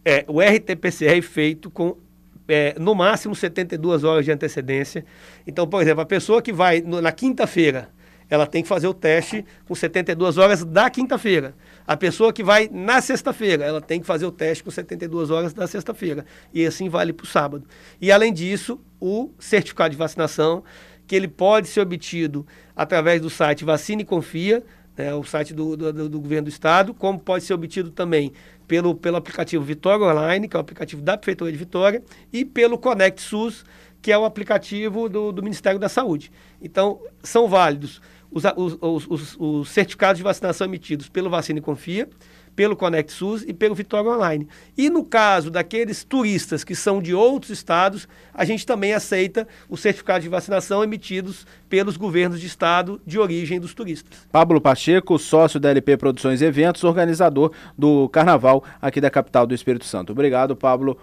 É, 0.04 0.24
o 0.26 0.40
RT-PCR 0.40 1.20
feito 1.22 1.70
com 1.70 1.96
é, 2.48 2.74
no 2.78 2.94
máximo 2.94 3.34
72 3.34 4.02
horas 4.02 4.24
de 4.24 4.32
antecedência. 4.32 5.04
Então, 5.46 5.66
por 5.66 5.80
exemplo, 5.80 6.00
a 6.00 6.06
pessoa 6.06 6.42
que 6.42 6.52
vai 6.52 6.80
no, 6.80 7.00
na 7.00 7.12
quinta-feira, 7.12 7.90
ela 8.28 8.46
tem 8.46 8.62
que 8.62 8.68
fazer 8.68 8.86
o 8.86 8.94
teste 8.94 9.44
com 9.66 9.74
72 9.74 10.38
horas 10.38 10.64
da 10.64 10.88
quinta-feira. 10.88 11.54
A 11.86 11.96
pessoa 11.96 12.32
que 12.32 12.42
vai 12.42 12.68
na 12.72 13.00
sexta-feira, 13.00 13.64
ela 13.64 13.80
tem 13.80 14.00
que 14.00 14.06
fazer 14.06 14.24
o 14.24 14.30
teste 14.30 14.62
com 14.62 14.70
72 14.70 15.30
horas 15.30 15.52
da 15.52 15.66
sexta-feira. 15.66 16.24
E 16.54 16.64
assim 16.64 16.88
vale 16.88 17.12
para 17.12 17.24
o 17.24 17.26
sábado. 17.26 17.66
E 18.00 18.12
além 18.12 18.32
disso, 18.32 18.80
o 19.00 19.30
certificado 19.38 19.90
de 19.90 19.96
vacinação, 19.96 20.62
que 21.06 21.16
ele 21.16 21.26
pode 21.26 21.66
ser 21.66 21.80
obtido 21.80 22.46
através 22.76 23.20
do 23.20 23.28
site 23.28 23.64
Vacine 23.64 24.04
Confia, 24.04 24.62
né, 24.96 25.14
o 25.14 25.22
site 25.24 25.54
do, 25.54 25.76
do, 25.76 26.08
do, 26.08 26.20
governo 26.20 26.46
do 26.46 26.50
estado, 26.50 26.92
como 26.92 27.18
pode 27.18 27.44
ser 27.44 27.54
obtido 27.54 27.90
também 27.90 28.32
pelo, 28.66 28.94
pelo 28.94 29.16
aplicativo 29.16 29.64
Vitória 29.64 30.04
Online, 30.04 30.48
que 30.48 30.56
é 30.56 30.58
o 30.58 30.60
aplicativo 30.60 31.02
da 31.02 31.16
Prefeitura 31.16 31.50
de 31.50 31.58
Vitória, 31.58 32.02
e 32.32 32.44
pelo 32.44 32.78
Conect 32.78 33.20
SUS, 33.20 33.64
que 34.02 34.12
é 34.12 34.18
o 34.18 34.24
aplicativo 34.24 35.08
do, 35.08 35.32
do 35.32 35.42
Ministério 35.42 35.78
da 35.78 35.88
Saúde. 35.88 36.30
Então, 36.60 37.00
são 37.22 37.48
válidos 37.48 38.00
os, 38.30 38.44
os, 38.56 39.06
os, 39.08 39.36
os 39.38 39.68
certificados 39.68 40.18
de 40.18 40.22
vacinação 40.22 40.66
emitidos 40.66 41.08
pelo 41.08 41.28
Vacine 41.28 41.60
Confia, 41.60 42.08
pelo 42.54 42.76
SUS 43.08 43.44
e 43.46 43.52
pelo 43.52 43.74
Vitória 43.74 44.10
Online. 44.10 44.48
E 44.76 44.90
no 44.90 45.04
caso 45.04 45.50
daqueles 45.50 46.04
turistas 46.04 46.64
que 46.64 46.74
são 46.74 47.00
de 47.00 47.14
outros 47.14 47.50
estados, 47.50 48.08
a 48.34 48.44
gente 48.44 48.66
também 48.66 48.92
aceita 48.92 49.46
os 49.68 49.80
certificados 49.80 50.24
de 50.24 50.28
vacinação 50.28 50.82
emitidos 50.82 51.46
pelos 51.68 51.96
governos 51.96 52.40
de 52.40 52.46
estado 52.46 53.00
de 53.06 53.18
origem 53.18 53.60
dos 53.60 53.74
turistas. 53.74 54.26
Pablo 54.30 54.60
Pacheco, 54.60 55.18
sócio 55.18 55.58
da 55.60 55.70
LP 55.70 55.96
Produções 55.96 56.42
e 56.42 56.44
Eventos, 56.44 56.84
organizador 56.84 57.52
do 57.76 58.08
Carnaval 58.08 58.64
aqui 58.80 59.00
da 59.00 59.10
capital 59.10 59.46
do 59.46 59.54
Espírito 59.54 59.84
Santo. 59.84 60.12
Obrigado, 60.12 60.54
Pablo. 60.56 60.98